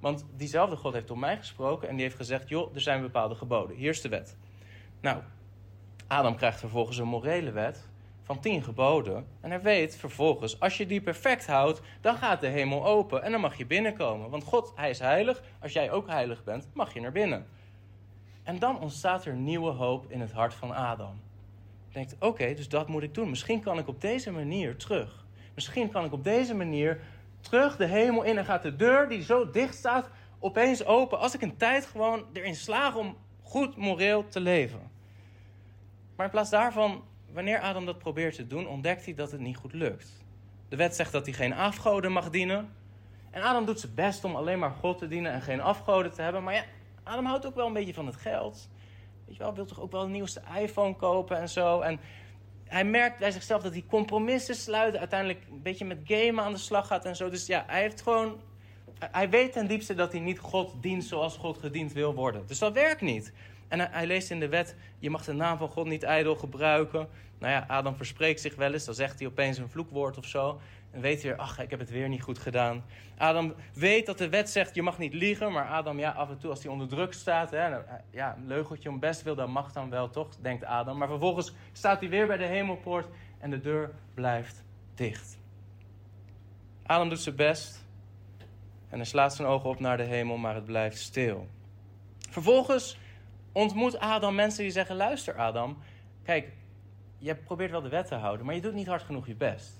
Want 0.00 0.26
diezelfde 0.36 0.76
God 0.76 0.92
heeft 0.92 1.06
tot 1.06 1.18
mij 1.18 1.36
gesproken. 1.36 1.88
En 1.88 1.94
die 1.94 2.04
heeft 2.04 2.16
gezegd, 2.16 2.48
joh, 2.48 2.74
er 2.74 2.80
zijn 2.80 3.00
bepaalde 3.00 3.34
geboden. 3.34 3.76
Hier 3.76 3.90
is 3.90 4.00
de 4.00 4.08
wet. 4.08 4.36
Nou, 5.00 5.22
Adam 6.08 6.36
krijgt 6.36 6.58
vervolgens 6.58 6.98
een 6.98 7.08
morele 7.08 7.50
wet 7.50 7.88
van 8.22 8.40
tien 8.40 8.62
geboden. 8.62 9.26
En 9.40 9.50
hij 9.50 9.62
weet 9.62 9.96
vervolgens, 9.96 10.60
als 10.60 10.76
je 10.76 10.86
die 10.86 11.00
perfect 11.00 11.46
houdt, 11.46 11.80
dan 12.00 12.16
gaat 12.16 12.40
de 12.40 12.46
hemel 12.46 12.86
open 12.86 13.22
en 13.22 13.30
dan 13.30 13.40
mag 13.40 13.56
je 13.56 13.66
binnenkomen. 13.66 14.30
Want 14.30 14.44
God, 14.44 14.72
hij 14.74 14.90
is 14.90 14.98
heilig. 14.98 15.42
Als 15.60 15.72
jij 15.72 15.90
ook 15.90 16.08
heilig 16.08 16.44
bent, 16.44 16.68
mag 16.72 16.94
je 16.94 17.00
naar 17.00 17.12
binnen. 17.12 17.46
En 18.42 18.58
dan 18.58 18.80
ontstaat 18.80 19.24
er 19.24 19.34
nieuwe 19.34 19.70
hoop 19.70 20.10
in 20.10 20.20
het 20.20 20.32
hart 20.32 20.54
van 20.54 20.74
Adam. 20.74 21.20
Hij 21.88 21.92
denkt, 21.92 22.16
oké, 22.24 22.54
dus 22.54 22.68
dat 22.68 22.88
moet 22.88 23.02
ik 23.02 23.14
doen. 23.14 23.30
Misschien 23.30 23.60
kan 23.60 23.78
ik 23.78 23.88
op 23.88 24.00
deze 24.00 24.30
manier 24.30 24.76
terug. 24.76 25.26
Misschien 25.54 25.90
kan 25.90 26.04
ik 26.04 26.12
op 26.12 26.24
deze 26.24 26.54
manier 26.54 27.00
terug 27.40 27.76
de 27.76 27.86
hemel 27.86 28.22
in 28.22 28.38
en 28.38 28.44
gaat 28.44 28.62
de 28.62 28.76
deur 28.76 29.08
die 29.08 29.22
zo 29.22 29.50
dicht 29.50 29.74
staat 29.74 30.08
opeens 30.38 30.84
open. 30.84 31.18
Als 31.18 31.34
ik 31.34 31.42
een 31.42 31.56
tijd 31.56 31.86
gewoon 31.86 32.24
erin 32.32 32.56
slaag 32.56 32.96
om 32.96 33.16
goed 33.42 33.76
moreel 33.76 34.28
te 34.28 34.40
leven. 34.40 34.96
Maar 36.18 36.26
in 36.26 36.32
plaats 36.32 36.50
daarvan, 36.50 37.04
wanneer 37.32 37.60
Adam 37.60 37.86
dat 37.86 37.98
probeert 37.98 38.34
te 38.34 38.46
doen, 38.46 38.68
ontdekt 38.68 39.04
hij 39.04 39.14
dat 39.14 39.30
het 39.30 39.40
niet 39.40 39.56
goed 39.56 39.72
lukt. 39.72 40.24
De 40.68 40.76
wet 40.76 40.96
zegt 40.96 41.12
dat 41.12 41.26
hij 41.26 41.34
geen 41.34 41.52
afgoden 41.52 42.12
mag 42.12 42.30
dienen. 42.30 42.72
En 43.30 43.42
Adam 43.42 43.64
doet 43.64 43.80
zijn 43.80 43.94
best 43.94 44.24
om 44.24 44.36
alleen 44.36 44.58
maar 44.58 44.70
God 44.70 44.98
te 44.98 45.08
dienen 45.08 45.32
en 45.32 45.42
geen 45.42 45.60
afgoden 45.60 46.12
te 46.12 46.22
hebben. 46.22 46.42
Maar 46.42 46.54
ja, 46.54 46.64
Adam 47.02 47.24
houdt 47.24 47.46
ook 47.46 47.54
wel 47.54 47.66
een 47.66 47.72
beetje 47.72 47.94
van 47.94 48.06
het 48.06 48.16
geld. 48.16 48.68
Weet 49.26 49.36
je 49.36 49.42
wel, 49.42 49.54
wil 49.54 49.64
toch 49.64 49.80
ook 49.80 49.92
wel 49.92 50.02
de 50.02 50.10
nieuwste 50.10 50.42
iPhone 50.60 50.96
kopen 50.96 51.38
en 51.38 51.48
zo. 51.48 51.80
En 51.80 52.00
hij 52.64 52.84
merkt 52.84 53.18
bij 53.18 53.30
zichzelf 53.30 53.62
dat 53.62 53.72
hij 53.72 53.84
compromissen 53.88 54.54
sluit. 54.54 54.96
Uiteindelijk 54.96 55.46
een 55.50 55.62
beetje 55.62 55.84
met 55.84 55.98
gamen 56.04 56.44
aan 56.44 56.52
de 56.52 56.58
slag 56.58 56.86
gaat 56.86 57.04
en 57.04 57.16
zo. 57.16 57.30
Dus 57.30 57.46
ja, 57.46 57.64
hij 57.66 57.80
heeft 57.80 58.02
gewoon. 58.02 58.40
Hij 58.98 59.30
weet 59.30 59.52
ten 59.52 59.66
diepste 59.66 59.94
dat 59.94 60.12
hij 60.12 60.20
niet 60.20 60.38
God 60.38 60.82
dient 60.82 61.04
zoals 61.04 61.36
God 61.36 61.58
gediend 61.58 61.92
wil 61.92 62.14
worden. 62.14 62.46
Dus 62.46 62.58
dat 62.58 62.72
werkt 62.72 63.00
niet. 63.00 63.32
En 63.68 63.90
hij, 63.90 64.06
leest 64.06 64.30
in 64.30 64.40
de 64.40 64.48
wet: 64.48 64.76
je 64.98 65.10
mag 65.10 65.24
de 65.24 65.32
naam 65.32 65.58
van 65.58 65.68
God 65.68 65.86
niet 65.86 66.02
ijdel 66.02 66.36
gebruiken. 66.36 67.08
Nou 67.38 67.52
ja, 67.52 67.64
Adam 67.68 67.96
verspreekt 67.96 68.40
zich 68.40 68.54
wel 68.54 68.72
eens. 68.72 68.84
Dan 68.84 68.94
zegt 68.94 69.18
hij 69.18 69.28
opeens 69.28 69.58
een 69.58 69.68
vloekwoord 69.68 70.18
of 70.18 70.26
zo. 70.26 70.60
En 70.90 71.00
weet 71.00 71.22
weer, 71.22 71.36
ach, 71.36 71.58
ik 71.58 71.70
heb 71.70 71.78
het 71.78 71.90
weer 71.90 72.08
niet 72.08 72.22
goed 72.22 72.38
gedaan. 72.38 72.84
Adam 73.18 73.54
weet 73.74 74.06
dat 74.06 74.18
de 74.18 74.28
wet 74.28 74.50
zegt, 74.50 74.74
je 74.74 74.82
mag 74.82 74.98
niet 74.98 75.14
liegen. 75.14 75.52
Maar 75.52 75.66
Adam, 75.66 75.98
ja, 75.98 76.10
af 76.10 76.28
en 76.28 76.38
toe 76.38 76.50
als 76.50 76.62
hij 76.62 76.72
onder 76.72 76.88
druk 76.88 77.12
staat... 77.12 77.50
Hè, 77.50 77.76
ja, 78.10 78.36
een 78.36 78.46
leugeltje 78.46 78.88
om 78.88 78.98
best 78.98 79.22
wil, 79.22 79.34
dan 79.34 79.50
mag 79.50 79.72
dan 79.72 79.90
wel, 79.90 80.10
toch? 80.10 80.28
Denkt 80.40 80.64
Adam. 80.64 80.98
Maar 80.98 81.08
vervolgens 81.08 81.52
staat 81.72 82.00
hij 82.00 82.08
weer 82.08 82.26
bij 82.26 82.36
de 82.36 82.46
hemelpoort 82.46 83.06
en 83.38 83.50
de 83.50 83.60
deur 83.60 83.90
blijft 84.14 84.64
dicht. 84.94 85.38
Adam 86.82 87.08
doet 87.08 87.20
zijn 87.20 87.36
best 87.36 87.84
en 88.88 88.96
hij 88.96 89.06
slaat 89.06 89.34
zijn 89.34 89.48
ogen 89.48 89.70
op 89.70 89.80
naar 89.80 89.96
de 89.96 90.02
hemel, 90.02 90.36
maar 90.36 90.54
het 90.54 90.64
blijft 90.64 90.98
stil. 90.98 91.48
Vervolgens 92.30 92.98
ontmoet 93.58 93.98
Adam 93.98 94.34
mensen 94.34 94.62
die 94.62 94.72
zeggen: 94.72 94.96
Luister, 94.96 95.38
Adam, 95.38 95.78
kijk, 96.22 96.52
je 97.18 97.34
probeert 97.34 97.70
wel 97.70 97.82
de 97.82 97.88
wet 97.88 98.06
te 98.06 98.14
houden, 98.14 98.46
maar 98.46 98.54
je 98.54 98.60
doet 98.60 98.74
niet 98.74 98.86
hard 98.86 99.02
genoeg 99.02 99.26
je 99.26 99.34
best 99.34 99.78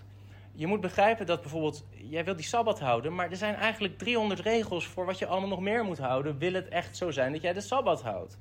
je 0.58 0.66
moet 0.66 0.80
begrijpen 0.80 1.26
dat 1.26 1.40
bijvoorbeeld, 1.40 1.84
jij 1.90 2.24
wil 2.24 2.36
die 2.36 2.44
sabbat 2.44 2.80
houden, 2.80 3.14
maar 3.14 3.30
er 3.30 3.36
zijn 3.36 3.54
eigenlijk 3.54 3.98
300 3.98 4.40
regels 4.40 4.86
voor 4.86 5.06
wat 5.06 5.18
je 5.18 5.26
allemaal 5.26 5.48
nog 5.48 5.60
meer 5.60 5.84
moet 5.84 5.98
houden. 5.98 6.38
Wil 6.38 6.52
het 6.52 6.68
echt 6.68 6.96
zo 6.96 7.10
zijn 7.10 7.32
dat 7.32 7.42
jij 7.42 7.52
de 7.52 7.60
sabbat 7.60 8.02
houdt? 8.02 8.38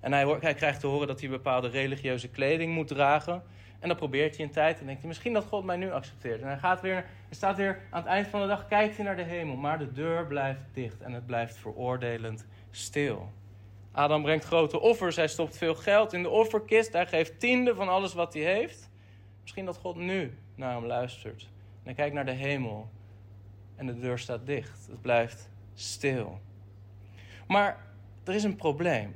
En 0.00 0.12
hij, 0.12 0.36
hij 0.40 0.54
krijgt 0.54 0.80
te 0.80 0.86
horen 0.86 1.06
dat 1.06 1.20
hij 1.20 1.28
bepaalde 1.28 1.68
religieuze 1.68 2.28
kleding 2.28 2.74
moet 2.74 2.88
dragen. 2.88 3.42
En 3.78 3.88
dan 3.88 3.96
probeert 3.96 4.36
hij 4.36 4.44
een 4.44 4.52
tijd 4.52 4.80
en 4.80 4.84
denkt 4.86 5.00
hij 5.00 5.08
misschien 5.08 5.32
dat 5.32 5.44
God 5.44 5.64
mij 5.64 5.76
nu 5.76 5.92
accepteert. 5.92 6.40
En 6.40 6.46
hij, 6.46 6.58
gaat 6.58 6.80
weer, 6.80 6.94
hij 6.94 7.04
staat 7.30 7.56
weer 7.56 7.80
aan 7.90 8.00
het 8.00 8.10
eind 8.10 8.26
van 8.26 8.40
de 8.40 8.46
dag, 8.46 8.68
kijkt 8.68 8.96
hij 8.96 9.04
naar 9.04 9.16
de 9.16 9.22
hemel. 9.22 9.56
Maar 9.56 9.78
de 9.78 9.92
deur 9.92 10.26
blijft 10.26 10.60
dicht 10.72 11.00
en 11.00 11.12
het 11.12 11.26
blijft 11.26 11.56
veroordelend 11.56 12.46
stil. 12.70 13.32
Adam 13.92 14.22
brengt 14.22 14.44
grote 14.44 14.80
offers, 14.80 15.16
hij 15.16 15.28
stopt 15.28 15.56
veel 15.56 15.74
geld 15.74 16.12
in 16.12 16.22
de 16.22 16.28
offerkist. 16.28 16.92
Hij 16.92 17.06
geeft 17.06 17.40
tiende 17.40 17.74
van 17.74 17.88
alles 17.88 18.14
wat 18.14 18.34
hij 18.34 18.42
heeft. 18.42 18.90
Misschien 19.40 19.64
dat 19.64 19.76
God 19.76 19.96
nu 19.96 20.38
naar 20.54 20.74
hem 20.74 20.86
luistert. 20.86 21.42
En 21.42 21.84
hij 21.84 21.94
kijkt 21.94 22.14
naar 22.14 22.26
de 22.26 22.32
hemel 22.32 22.90
en 23.76 23.86
de 23.86 23.98
deur 23.98 24.18
staat 24.18 24.46
dicht. 24.46 24.86
Het 24.86 25.00
blijft 25.00 25.50
stil. 25.74 26.40
Maar 27.46 27.86
er 28.24 28.34
is 28.34 28.44
een 28.44 28.56
probleem. 28.56 29.14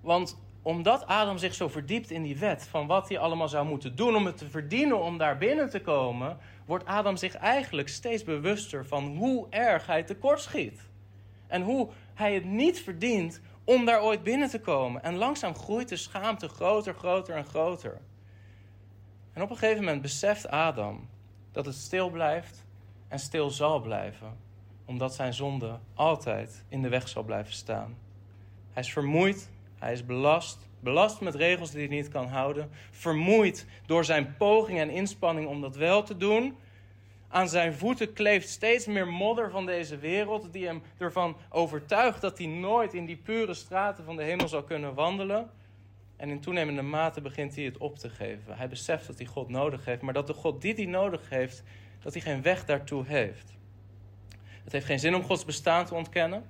Want 0.00 0.38
omdat 0.62 1.06
Adam 1.06 1.38
zich 1.38 1.54
zo 1.54 1.68
verdiept 1.68 2.10
in 2.10 2.22
die 2.22 2.38
wet 2.38 2.66
van 2.66 2.86
wat 2.86 3.08
hij 3.08 3.18
allemaal 3.18 3.48
zou 3.48 3.66
moeten 3.66 3.96
doen 3.96 4.16
om 4.16 4.26
het 4.26 4.36
te 4.36 4.48
verdienen 4.48 5.02
om 5.02 5.18
daar 5.18 5.38
binnen 5.38 5.70
te 5.70 5.80
komen, 5.80 6.38
wordt 6.64 6.84
Adam 6.84 7.16
zich 7.16 7.34
eigenlijk 7.34 7.88
steeds 7.88 8.24
bewuster 8.24 8.86
van 8.86 9.16
hoe 9.16 9.46
erg 9.50 9.86
hij 9.86 10.02
tekortschiet. 10.02 10.88
En 11.46 11.62
hoe 11.62 11.88
hij 12.14 12.34
het 12.34 12.44
niet 12.44 12.80
verdient 12.80 13.40
om 13.64 13.84
daar 13.84 14.02
ooit 14.02 14.22
binnen 14.22 14.48
te 14.48 14.60
komen. 14.60 15.02
En 15.02 15.14
langzaam 15.14 15.54
groeit 15.54 15.88
de 15.88 15.96
schaamte 15.96 16.48
groter, 16.48 16.94
groter 16.94 17.36
en 17.36 17.44
groter. 17.44 18.00
En 19.32 19.42
op 19.42 19.50
een 19.50 19.56
gegeven 19.56 19.84
moment 19.84 20.02
beseft 20.02 20.48
Adam 20.48 21.08
dat 21.52 21.66
het 21.66 21.74
stil 21.74 22.10
blijft 22.10 22.64
en 23.08 23.18
stil 23.18 23.50
zal 23.50 23.80
blijven, 23.80 24.36
omdat 24.84 25.14
zijn 25.14 25.34
zonde 25.34 25.78
altijd 25.94 26.64
in 26.68 26.82
de 26.82 26.88
weg 26.88 27.08
zal 27.08 27.22
blijven 27.22 27.52
staan. 27.52 27.96
Hij 28.72 28.82
is 28.82 28.92
vermoeid, 28.92 29.50
hij 29.78 29.92
is 29.92 30.06
belast, 30.06 30.58
belast 30.80 31.20
met 31.20 31.34
regels 31.34 31.70
die 31.70 31.86
hij 31.86 31.96
niet 31.96 32.08
kan 32.08 32.26
houden, 32.26 32.70
vermoeid 32.90 33.66
door 33.86 34.04
zijn 34.04 34.36
poging 34.36 34.78
en 34.78 34.90
inspanning 34.90 35.48
om 35.48 35.60
dat 35.60 35.76
wel 35.76 36.02
te 36.02 36.16
doen. 36.16 36.56
Aan 37.28 37.48
zijn 37.48 37.74
voeten 37.74 38.12
kleeft 38.12 38.48
steeds 38.48 38.86
meer 38.86 39.08
modder 39.08 39.50
van 39.50 39.66
deze 39.66 39.98
wereld, 39.98 40.52
die 40.52 40.66
hem 40.66 40.82
ervan 40.98 41.36
overtuigt 41.48 42.20
dat 42.20 42.38
hij 42.38 42.46
nooit 42.46 42.94
in 42.94 43.06
die 43.06 43.16
pure 43.16 43.54
straten 43.54 44.04
van 44.04 44.16
de 44.16 44.22
hemel 44.22 44.48
zal 44.48 44.62
kunnen 44.62 44.94
wandelen. 44.94 45.50
En 46.16 46.28
in 46.28 46.40
toenemende 46.40 46.82
mate 46.82 47.20
begint 47.20 47.54
hij 47.54 47.64
het 47.64 47.78
op 47.78 47.98
te 47.98 48.08
geven. 48.08 48.56
Hij 48.56 48.68
beseft 48.68 49.06
dat 49.06 49.18
hij 49.18 49.26
God 49.26 49.48
nodig 49.48 49.84
heeft, 49.84 50.02
maar 50.02 50.14
dat 50.14 50.26
de 50.26 50.32
God 50.32 50.62
die 50.62 50.74
hij 50.74 50.84
nodig 50.84 51.28
heeft, 51.28 51.62
dat 52.00 52.12
hij 52.12 52.22
geen 52.22 52.42
weg 52.42 52.64
daartoe 52.64 53.04
heeft. 53.06 53.54
Het 54.64 54.72
heeft 54.72 54.86
geen 54.86 54.98
zin 54.98 55.14
om 55.14 55.22
Gods 55.22 55.44
bestaan 55.44 55.84
te 55.84 55.94
ontkennen, 55.94 56.44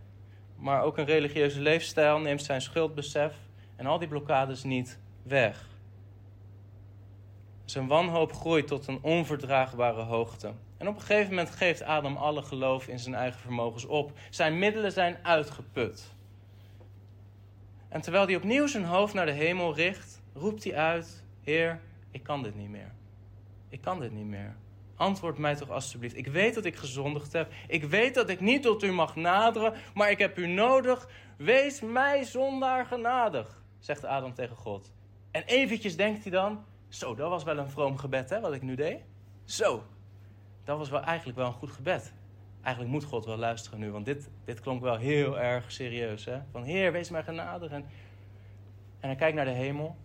maar 0.57 0.83
ook 0.83 0.99
een 0.99 1.05
religieuze 1.05 1.61
leefstijl 1.61 2.19
neemt 2.19 2.43
zijn 2.43 2.61
schuldbesef 2.61 3.35
en 3.77 3.87
al 3.87 3.99
die 3.99 4.09
blokkades 4.09 4.65
niet 4.65 4.99
weg. 5.23 5.69
Zijn 7.65 7.87
wanhoop 7.87 8.33
groeit 8.33 8.67
tot 8.67 8.87
een 8.87 9.03
onverdraagbare 9.03 10.03
hoogte. 10.03 10.53
En 10.77 10.89
op 10.89 10.95
een 10.95 11.01
gegeven 11.01 11.29
moment 11.29 11.51
geeft 11.51 11.83
Adam 11.83 12.17
alle 12.17 12.43
geloof 12.43 12.89
in 12.89 12.99
zijn 12.99 13.15
eigen 13.15 13.41
vermogens 13.41 13.85
op. 13.85 14.13
Zijn 14.31 14.59
middelen 14.59 14.93
zijn 14.93 15.19
uitgeput. 15.23 16.15
En 17.89 18.01
terwijl 18.01 18.27
hij 18.27 18.37
opnieuw 18.37 18.67
zijn 18.67 18.85
hoofd 18.85 19.15
naar 19.15 19.27
de 19.27 19.33
hemel 19.33 19.75
richt, 19.75 20.23
roept 20.35 20.65
hij 20.65 20.75
uit: 20.75 21.25
Heer, 21.43 21.81
ik 22.11 22.23
kan 22.23 22.43
dit 22.43 22.55
niet 22.55 22.69
meer. 22.69 22.93
Ik 23.69 23.81
kan 23.81 24.01
dit 24.01 24.13
niet 24.13 24.27
meer. 24.27 24.57
Antwoord 24.97 25.39
mij 25.39 25.55
toch 25.55 25.71
alstublieft. 25.71 26.17
Ik 26.17 26.27
weet 26.27 26.55
dat 26.55 26.65
ik 26.65 26.77
gezondigd 26.77 27.33
heb. 27.33 27.53
Ik 27.69 27.85
weet 27.85 28.15
dat 28.15 28.29
ik 28.29 28.41
niet 28.41 28.63
tot 28.63 28.83
u 28.83 28.93
mag 28.93 29.17
naderen, 29.17 29.75
maar 29.95 30.11
ik 30.11 30.19
heb 30.19 30.39
u 30.39 30.47
nodig. 30.47 31.09
Wees 31.37 31.81
mij 31.81 32.25
zondaar 32.25 32.87
genadig, 32.87 33.63
zegt 33.79 34.05
Adam 34.05 34.35
tegen 34.35 34.57
God. 34.57 34.93
En 35.31 35.43
eventjes 35.43 35.97
denkt 35.97 36.23
hij 36.23 36.33
dan: 36.33 36.65
Zo, 36.89 37.15
dat 37.15 37.31
was 37.31 37.45
wel 37.45 37.59
een 37.59 37.71
vroom 37.71 37.97
gebed, 37.97 38.31
hè, 38.31 38.41
wat 38.41 38.53
ik 38.53 38.63
nu 38.63 38.75
deed. 38.75 39.01
Zo, 39.45 39.83
dat 40.67 40.79
was 40.79 40.89
wel 40.91 41.03
eigenlijk 41.03 41.39
wel 41.39 41.47
een 41.47 41.53
goed 41.53 41.71
gebed 41.71 42.13
eigenlijk 42.67 42.95
moet 42.95 43.05
God 43.05 43.25
wel 43.25 43.37
luisteren 43.37 43.79
nu, 43.79 43.91
want 43.91 44.05
dit, 44.05 44.29
dit 44.45 44.61
klonk 44.61 44.83
wel 44.83 44.97
heel 44.97 45.39
erg 45.39 45.73
serieus. 45.73 46.25
Hè? 46.25 46.39
Van 46.53 46.63
Heer, 46.63 46.93
wees 46.93 47.11
mij 47.11 47.23
genadig. 47.23 47.71
En, 47.71 47.85
en 49.01 49.09
hij 49.09 49.15
kijkt 49.17 49.37
naar 49.37 49.45
de 49.45 49.51
hemel 49.51 49.97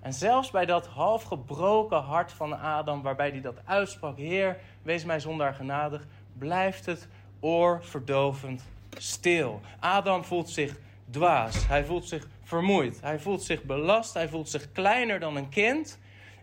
en 0.00 0.12
zelfs 0.12 0.50
bij 0.50 0.66
dat 0.66 0.86
half 0.86 1.22
gebroken 1.22 1.98
hart 1.98 2.32
van 2.32 2.58
Adam, 2.60 3.02
waarbij 3.02 3.30
hij 3.30 3.40
dat 3.40 3.60
uitsprak: 3.64 4.16
Heer, 4.16 4.60
wees 4.82 5.04
mij 5.04 5.20
zondaar 5.20 5.54
genadig, 5.54 6.06
blijft 6.38 6.86
het 6.86 7.08
oorverdovend 7.40 8.64
stil. 8.98 9.60
Adam 9.78 10.24
voelt 10.24 10.50
zich 10.50 10.78
dwaas, 11.10 11.66
hij 11.66 11.84
voelt 11.84 12.08
zich 12.08 12.28
vermoeid, 12.42 13.00
hij 13.00 13.18
voelt 13.18 13.42
zich 13.42 13.62
belast, 13.62 14.14
hij 14.14 14.28
voelt 14.28 14.48
zich 14.48 14.72
kleiner 14.72 15.20
dan 15.20 15.36
een 15.36 15.48
kind. 15.48 15.98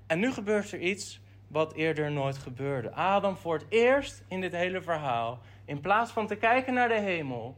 En 0.07 0.19
nu 0.19 0.31
gebeurt 0.31 0.71
er 0.71 0.79
iets 0.79 1.19
wat 1.53 1.73
eerder 1.73 2.11
nooit 2.11 2.37
gebeurde. 2.37 2.91
Adam 2.91 3.35
voor 3.35 3.53
het 3.53 3.65
eerst 3.69 4.23
in 4.27 4.41
dit 4.41 4.51
hele 4.51 4.81
verhaal, 4.81 5.39
in 5.65 5.79
plaats 5.79 6.11
van 6.11 6.27
te 6.27 6.35
kijken 6.35 6.73
naar 6.73 6.87
de 6.87 6.99
hemel 6.99 7.57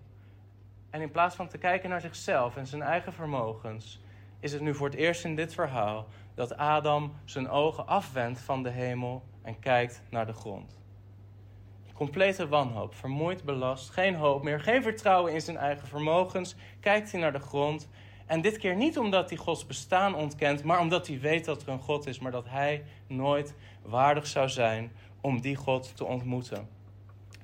en 0.90 1.02
in 1.02 1.12
plaats 1.12 1.36
van 1.36 1.48
te 1.48 1.58
kijken 1.58 1.90
naar 1.90 2.02
zichzelf 2.02 2.58
en 2.58 2.68
zijn 2.68 2.82
eigen 2.82 3.14
vermogens, 3.14 4.02
is 4.40 4.52
het 4.52 4.62
nu 4.62 4.76
voor 4.76 4.88
het 4.88 4.96
eerst 4.96 5.26
in 5.26 5.36
dit 5.36 5.54
verhaal 5.54 6.08
dat 6.34 6.58
Adam 6.58 7.14
zijn 7.26 7.50
ogen 7.50 7.88
afwendt 7.88 8.40
van 8.40 8.64
de 8.64 8.70
hemel 8.70 9.24
en 9.42 9.60
kijkt 9.60 10.02
naar 10.10 10.26
de 10.26 10.34
grond. 10.34 10.80
Complete 11.94 12.48
wanhoop, 12.48 12.96
vermoeid, 12.96 13.44
belast, 13.44 13.90
geen 13.90 14.16
hoop 14.16 14.44
meer, 14.44 14.60
geen 14.60 14.84
vertrouwen 14.84 15.34
in 15.34 15.42
zijn 15.42 15.58
eigen 15.58 15.88
vermogens, 15.88 16.56
kijkt 16.80 17.12
hij 17.12 17.22
naar 17.22 17.32
de 17.32 17.40
grond. 17.40 17.90
En 18.26 18.42
dit 18.42 18.58
keer 18.58 18.76
niet 18.76 18.98
omdat 18.98 19.30
hij 19.30 19.38
Gods 19.38 19.66
bestaan 19.66 20.16
ontkent, 20.16 20.64
maar 20.64 20.80
omdat 20.80 21.08
hij 21.08 21.20
weet 21.20 21.46
dat 21.46 21.62
er 21.62 21.70
een 21.70 21.80
God 21.80 22.08
is, 22.08 22.20
maar 22.20 22.32
dat 22.32 22.50
hij 22.50 22.84
nooit 23.08 23.54
waardig 23.82 24.28
zou 24.28 24.50
zijn 24.50 24.92
om 25.22 25.42
die 25.42 25.56
God 25.56 25.96
te 25.96 26.06
ontmoeten. 26.06 26.70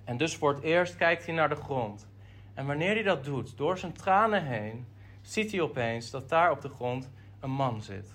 En 0.03 0.17
dus 0.17 0.35
voor 0.35 0.53
het 0.53 0.63
eerst 0.63 0.95
kijkt 0.95 1.25
hij 1.25 1.35
naar 1.35 1.49
de 1.49 1.55
grond. 1.55 2.07
En 2.53 2.65
wanneer 2.65 2.93
hij 2.93 3.03
dat 3.03 3.23
doet, 3.23 3.57
door 3.57 3.77
zijn 3.77 3.93
tranen 3.93 4.45
heen, 4.45 4.85
ziet 5.21 5.51
hij 5.51 5.61
opeens 5.61 6.09
dat 6.09 6.29
daar 6.29 6.51
op 6.51 6.61
de 6.61 6.69
grond 6.69 7.09
een 7.39 7.51
man 7.51 7.81
zit. 7.81 8.13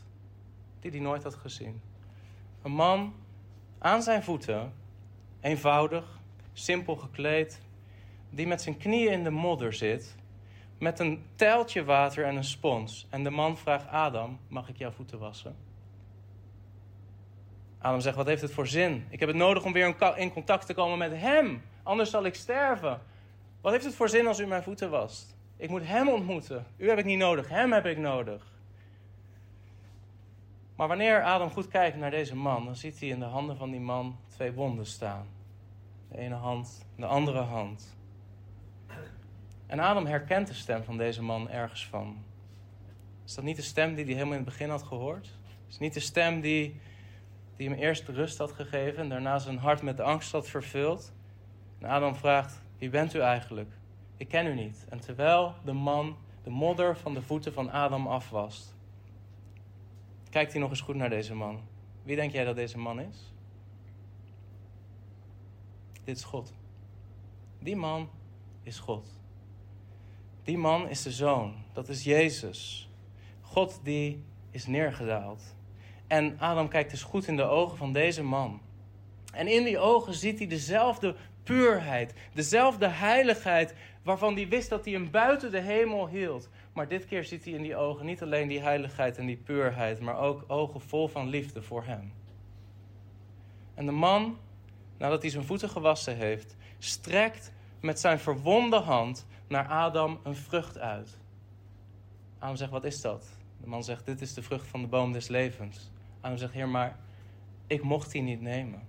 Die 0.80 0.90
hij 0.90 1.00
nooit 1.00 1.22
had 1.22 1.34
gezien. 1.34 1.80
Een 2.62 2.72
man 2.72 3.14
aan 3.78 4.02
zijn 4.02 4.22
voeten, 4.22 4.72
eenvoudig, 5.40 6.20
simpel 6.52 6.96
gekleed, 6.96 7.60
die 8.30 8.46
met 8.46 8.62
zijn 8.62 8.76
knieën 8.76 9.12
in 9.12 9.24
de 9.24 9.30
modder 9.30 9.72
zit, 9.72 10.16
met 10.78 10.98
een 10.98 11.24
tijltje 11.34 11.84
water 11.84 12.24
en 12.24 12.36
een 12.36 12.44
spons. 12.44 13.06
En 13.10 13.24
de 13.24 13.30
man 13.30 13.56
vraagt 13.56 13.88
Adam, 13.88 14.38
mag 14.48 14.68
ik 14.68 14.76
jouw 14.76 14.90
voeten 14.90 15.18
wassen? 15.18 15.56
Adam 17.78 18.00
zegt, 18.00 18.16
wat 18.16 18.26
heeft 18.26 18.42
het 18.42 18.52
voor 18.52 18.66
zin? 18.66 19.06
Ik 19.08 19.20
heb 19.20 19.28
het 19.28 19.38
nodig 19.38 19.64
om 19.64 19.72
weer 19.72 20.16
in 20.16 20.32
contact 20.32 20.66
te 20.66 20.74
komen 20.74 20.98
met 20.98 21.12
hem, 21.12 21.62
anders 21.82 22.10
zal 22.10 22.24
ik 22.24 22.34
sterven. 22.34 23.00
Wat 23.60 23.72
heeft 23.72 23.84
het 23.84 23.94
voor 23.94 24.08
zin 24.08 24.26
als 24.26 24.38
u 24.38 24.46
mijn 24.46 24.62
voeten 24.62 24.90
wast? 24.90 25.36
Ik 25.56 25.70
moet 25.70 25.86
hem 25.86 26.08
ontmoeten. 26.08 26.66
U 26.76 26.88
heb 26.88 26.98
ik 26.98 27.04
niet 27.04 27.18
nodig, 27.18 27.48
hem 27.48 27.72
heb 27.72 27.86
ik 27.86 27.98
nodig. 27.98 28.54
Maar 30.76 30.88
wanneer 30.88 31.22
Adam 31.22 31.50
goed 31.50 31.68
kijkt 31.68 31.96
naar 31.96 32.10
deze 32.10 32.36
man, 32.36 32.64
dan 32.64 32.76
ziet 32.76 33.00
hij 33.00 33.08
in 33.08 33.18
de 33.18 33.24
handen 33.24 33.56
van 33.56 33.70
die 33.70 33.80
man 33.80 34.16
twee 34.28 34.52
wonden 34.52 34.86
staan. 34.86 35.26
De 36.08 36.18
ene 36.18 36.34
hand, 36.34 36.86
de 36.96 37.06
andere 37.06 37.40
hand. 37.40 37.96
En 39.66 39.80
Adam 39.80 40.06
herkent 40.06 40.46
de 40.46 40.54
stem 40.54 40.84
van 40.84 40.96
deze 40.96 41.22
man 41.22 41.50
ergens 41.50 41.86
van. 41.86 42.24
Is 43.24 43.34
dat 43.34 43.44
niet 43.44 43.56
de 43.56 43.62
stem 43.62 43.94
die 43.94 44.04
hij 44.04 44.14
helemaal 44.14 44.36
in 44.36 44.44
het 44.44 44.48
begin 44.48 44.70
had 44.70 44.82
gehoord? 44.82 45.38
Is 45.68 45.78
niet 45.78 45.94
de 45.94 46.00
stem 46.00 46.40
die, 46.40 46.80
die 47.56 47.68
hem 47.68 47.78
eerst 47.78 48.08
rust 48.08 48.38
had 48.38 48.52
gegeven 48.52 49.02
en 49.02 49.08
daarna 49.08 49.38
zijn 49.38 49.58
hart 49.58 49.82
met 49.82 50.00
angst 50.00 50.32
had 50.32 50.48
vervuld? 50.48 51.12
En 51.78 51.88
Adam 51.88 52.14
vraagt: 52.14 52.62
Wie 52.78 52.90
bent 52.90 53.14
u 53.14 53.18
eigenlijk? 53.18 53.70
Ik 54.16 54.28
ken 54.28 54.46
u 54.46 54.54
niet. 54.54 54.86
En 54.88 55.00
terwijl 55.00 55.54
de 55.64 55.72
man 55.72 56.16
de 56.42 56.50
modder 56.50 56.96
van 56.96 57.14
de 57.14 57.22
voeten 57.22 57.52
van 57.52 57.70
Adam 57.70 58.06
afwast, 58.06 58.76
kijkt 60.30 60.52
hij 60.52 60.60
nog 60.60 60.70
eens 60.70 60.80
goed 60.80 60.94
naar 60.94 61.10
deze 61.10 61.34
man. 61.34 61.60
Wie 62.02 62.16
denk 62.16 62.32
jij 62.32 62.44
dat 62.44 62.56
deze 62.56 62.78
man 62.78 63.00
is? 63.00 63.32
Dit 66.04 66.16
is 66.16 66.24
God. 66.24 66.54
Die 67.58 67.76
man 67.76 68.08
is 68.62 68.78
God. 68.78 69.20
Die 70.46 70.58
man 70.58 70.88
is 70.88 71.02
de 71.02 71.10
zoon. 71.10 71.54
Dat 71.72 71.88
is 71.88 72.04
Jezus. 72.04 72.88
God 73.40 73.80
die 73.82 74.24
is 74.50 74.66
neergedaald. 74.66 75.42
En 76.06 76.38
Adam 76.38 76.68
kijkt 76.68 76.90
dus 76.90 77.02
goed 77.02 77.26
in 77.26 77.36
de 77.36 77.42
ogen 77.42 77.76
van 77.76 77.92
deze 77.92 78.22
man. 78.22 78.60
En 79.32 79.46
in 79.46 79.64
die 79.64 79.78
ogen 79.78 80.14
ziet 80.14 80.38
hij 80.38 80.46
dezelfde 80.46 81.16
puurheid, 81.42 82.14
dezelfde 82.32 82.86
heiligheid 82.86 83.74
waarvan 84.02 84.34
hij 84.34 84.48
wist 84.48 84.68
dat 84.68 84.84
hij 84.84 84.94
hem 84.94 85.10
buiten 85.10 85.50
de 85.50 85.60
hemel 85.60 86.08
hield. 86.08 86.48
Maar 86.72 86.88
dit 86.88 87.06
keer 87.06 87.24
ziet 87.24 87.44
hij 87.44 87.52
in 87.52 87.62
die 87.62 87.76
ogen 87.76 88.06
niet 88.06 88.22
alleen 88.22 88.48
die 88.48 88.60
heiligheid 88.60 89.18
en 89.18 89.26
die 89.26 89.36
puurheid, 89.36 90.00
maar 90.00 90.18
ook 90.18 90.44
ogen 90.46 90.80
vol 90.80 91.08
van 91.08 91.28
liefde 91.28 91.62
voor 91.62 91.84
hem. 91.84 92.12
En 93.74 93.86
de 93.86 93.92
man 93.92 94.38
nadat 94.98 95.22
hij 95.22 95.30
zijn 95.30 95.44
voeten 95.44 95.68
gewassen 95.68 96.16
heeft, 96.16 96.56
strekt 96.78 97.52
met 97.80 98.00
zijn 98.00 98.18
verwonde 98.18 98.76
hand 98.76 99.26
naar 99.48 99.68
Adam 99.68 100.20
een 100.22 100.36
vrucht 100.36 100.78
uit. 100.78 101.18
Adam 102.38 102.56
zegt, 102.56 102.70
wat 102.70 102.84
is 102.84 103.00
dat? 103.00 103.28
De 103.60 103.66
man 103.66 103.84
zegt, 103.84 104.06
dit 104.06 104.20
is 104.20 104.34
de 104.34 104.42
vrucht 104.42 104.66
van 104.66 104.80
de 104.80 104.86
boom 104.86 105.12
des 105.12 105.28
levens. 105.28 105.90
Adam 106.20 106.36
zegt, 106.36 106.52
heer, 106.52 106.68
maar 106.68 106.98
ik 107.66 107.82
mocht 107.82 108.12
die 108.12 108.22
niet 108.22 108.40
nemen. 108.40 108.82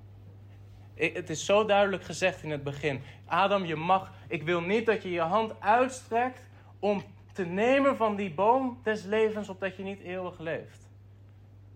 Ik, 0.93 1.15
het 1.15 1.29
is 1.29 1.45
zo 1.45 1.65
duidelijk 1.65 2.03
gezegd 2.03 2.43
in 2.43 2.51
het 2.51 2.63
begin. 2.63 3.01
Adam, 3.25 3.65
je 3.65 3.75
mag, 3.75 4.11
ik 4.27 4.43
wil 4.43 4.61
niet 4.61 4.85
dat 4.85 5.03
je 5.03 5.09
je 5.09 5.21
hand 5.21 5.61
uitstrekt 5.61 6.45
om 6.79 7.03
te 7.33 7.45
nemen 7.45 7.97
van 7.97 8.15
die 8.15 8.33
boom 8.33 8.79
des 8.83 9.03
levens, 9.03 9.49
opdat 9.49 9.75
je 9.75 9.83
niet 9.83 9.99
eeuwig 9.99 10.39
leeft. 10.39 10.89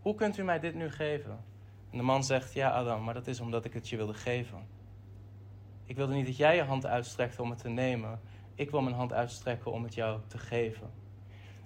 Hoe 0.01 0.15
kunt 0.15 0.37
u 0.37 0.43
mij 0.43 0.59
dit 0.59 0.75
nu 0.75 0.89
geven? 0.89 1.43
En 1.91 1.97
de 1.97 2.03
man 2.03 2.23
zegt: 2.23 2.53
Ja, 2.53 2.69
Adam, 2.69 3.03
maar 3.03 3.13
dat 3.13 3.27
is 3.27 3.39
omdat 3.39 3.65
ik 3.65 3.73
het 3.73 3.89
je 3.89 3.97
wilde 3.97 4.13
geven. 4.13 4.67
Ik 5.85 5.95
wilde 5.95 6.13
niet 6.13 6.25
dat 6.25 6.37
jij 6.37 6.55
je 6.55 6.63
hand 6.63 6.85
uitstrekt 6.85 7.39
om 7.39 7.49
het 7.49 7.59
te 7.59 7.69
nemen. 7.69 8.19
Ik 8.61 8.71
wil 8.71 8.81
mijn 8.81 8.95
hand 8.95 9.13
uitstrekken 9.13 9.71
om 9.71 9.83
het 9.83 9.93
jou 9.93 10.19
te 10.27 10.37
geven. 10.37 10.89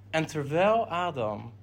En 0.10 0.26
terwijl 0.26 0.88
Adam 0.88 1.54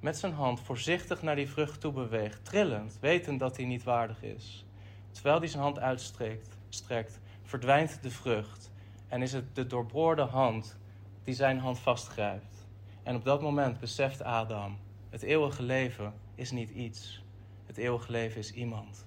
met 0.00 0.18
zijn 0.18 0.32
hand 0.32 0.60
voorzichtig 0.60 1.22
naar 1.22 1.36
die 1.36 1.48
vrucht 1.48 1.80
toe 1.80 1.92
beweegt, 1.92 2.44
trillend, 2.44 2.98
wetend 3.00 3.40
dat 3.40 3.56
hij 3.56 3.66
niet 3.66 3.82
waardig 3.82 4.22
is, 4.22 4.66
terwijl 5.10 5.38
hij 5.38 5.46
zijn 5.48 5.62
hand 5.62 5.78
uitstrekt, 5.78 6.58
strekt, 6.68 7.20
verdwijnt 7.42 8.02
de 8.02 8.10
vrucht 8.10 8.72
en 9.08 9.22
is 9.22 9.32
het 9.32 9.54
de 9.54 9.66
doorboorde 9.66 10.22
hand 10.22 10.78
die 11.22 11.34
zijn 11.34 11.58
hand 11.58 11.78
vastgrijpt. 11.78 12.66
En 13.02 13.16
op 13.16 13.24
dat 13.24 13.42
moment 13.42 13.80
beseft 13.80 14.22
Adam: 14.22 14.78
het 15.10 15.22
eeuwige 15.22 15.62
leven 15.62 16.14
is 16.34 16.50
niet 16.50 16.70
iets. 16.70 17.24
Het 17.66 17.76
eeuwige 17.76 18.10
leven 18.10 18.38
is 18.38 18.52
iemand. 18.52 19.06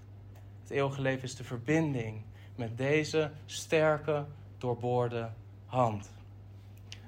Het 0.62 0.69
eeuwige 0.69 1.02
leven 1.02 1.24
is 1.24 1.36
de 1.36 1.43
verbinding 1.43 2.24
met 2.56 2.78
deze 2.78 3.32
sterke, 3.45 4.26
doorboorde 4.58 5.30
hand. 5.76 6.12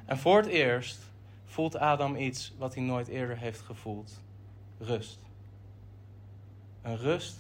En 0.05 0.17
voor 0.17 0.37
het 0.37 0.45
eerst 0.45 1.11
voelt 1.45 1.77
Adam 1.77 2.15
iets 2.15 2.53
wat 2.57 2.73
hij 2.73 2.83
nooit 2.83 3.07
eerder 3.07 3.37
heeft 3.37 3.61
gevoeld: 3.61 4.21
rust. 4.77 5.19
Een 6.81 6.97
rust 6.97 7.37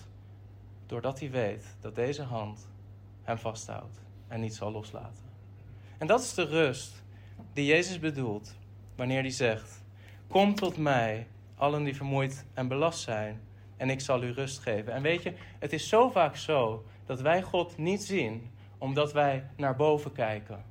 doordat 0.85 1.19
hij 1.19 1.31
weet 1.31 1.75
dat 1.81 1.95
deze 1.95 2.23
hand 2.23 2.67
hem 3.23 3.37
vasthoudt 3.37 4.01
en 4.27 4.39
niet 4.39 4.55
zal 4.55 4.71
loslaten. 4.71 5.25
En 5.97 6.07
dat 6.07 6.21
is 6.21 6.33
de 6.33 6.45
rust 6.45 7.03
die 7.53 7.65
Jezus 7.65 7.99
bedoelt 7.99 8.55
wanneer 8.95 9.21
hij 9.21 9.29
zegt: 9.29 9.83
Kom 10.27 10.55
tot 10.55 10.77
mij, 10.77 11.27
allen 11.55 11.83
die 11.83 11.95
vermoeid 11.95 12.45
en 12.53 12.67
belast 12.67 12.99
zijn, 12.99 13.41
en 13.77 13.89
ik 13.89 14.01
zal 14.01 14.23
u 14.23 14.31
rust 14.31 14.59
geven. 14.59 14.93
En 14.93 15.01
weet 15.01 15.23
je, 15.23 15.33
het 15.59 15.73
is 15.73 15.89
zo 15.89 16.09
vaak 16.09 16.35
zo 16.35 16.85
dat 17.05 17.21
wij 17.21 17.41
God 17.41 17.77
niet 17.77 18.03
zien 18.03 18.51
omdat 18.77 19.13
wij 19.13 19.49
naar 19.55 19.75
boven 19.75 20.11
kijken. 20.11 20.63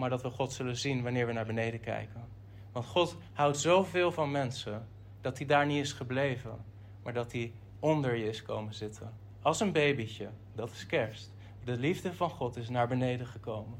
Maar 0.00 0.10
dat 0.10 0.22
we 0.22 0.30
God 0.30 0.52
zullen 0.52 0.76
zien 0.76 1.02
wanneer 1.02 1.26
we 1.26 1.32
naar 1.32 1.46
beneden 1.46 1.80
kijken. 1.80 2.24
Want 2.72 2.86
God 2.86 3.16
houdt 3.32 3.58
zoveel 3.58 4.12
van 4.12 4.30
mensen 4.30 4.88
dat 5.20 5.38
hij 5.38 5.46
daar 5.46 5.66
niet 5.66 5.84
is 5.84 5.92
gebleven, 5.92 6.64
maar 7.02 7.12
dat 7.12 7.32
hij 7.32 7.52
onder 7.78 8.16
je 8.16 8.28
is 8.28 8.42
komen 8.42 8.74
zitten. 8.74 9.12
Als 9.42 9.60
een 9.60 9.72
babytje, 9.72 10.28
dat 10.54 10.70
is 10.70 10.86
kerst. 10.86 11.32
De 11.64 11.76
liefde 11.76 12.14
van 12.14 12.30
God 12.30 12.56
is 12.56 12.68
naar 12.68 12.88
beneden 12.88 13.26
gekomen. 13.26 13.78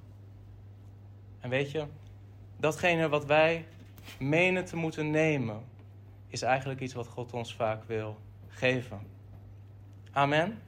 En 1.38 1.50
weet 1.50 1.70
je, 1.70 1.86
datgene 2.56 3.08
wat 3.08 3.24
wij 3.26 3.66
menen 4.18 4.64
te 4.64 4.76
moeten 4.76 5.10
nemen, 5.10 5.64
is 6.26 6.42
eigenlijk 6.42 6.80
iets 6.80 6.94
wat 6.94 7.06
God 7.06 7.32
ons 7.32 7.54
vaak 7.54 7.84
wil 7.84 8.16
geven. 8.48 9.00
Amen. 10.12 10.62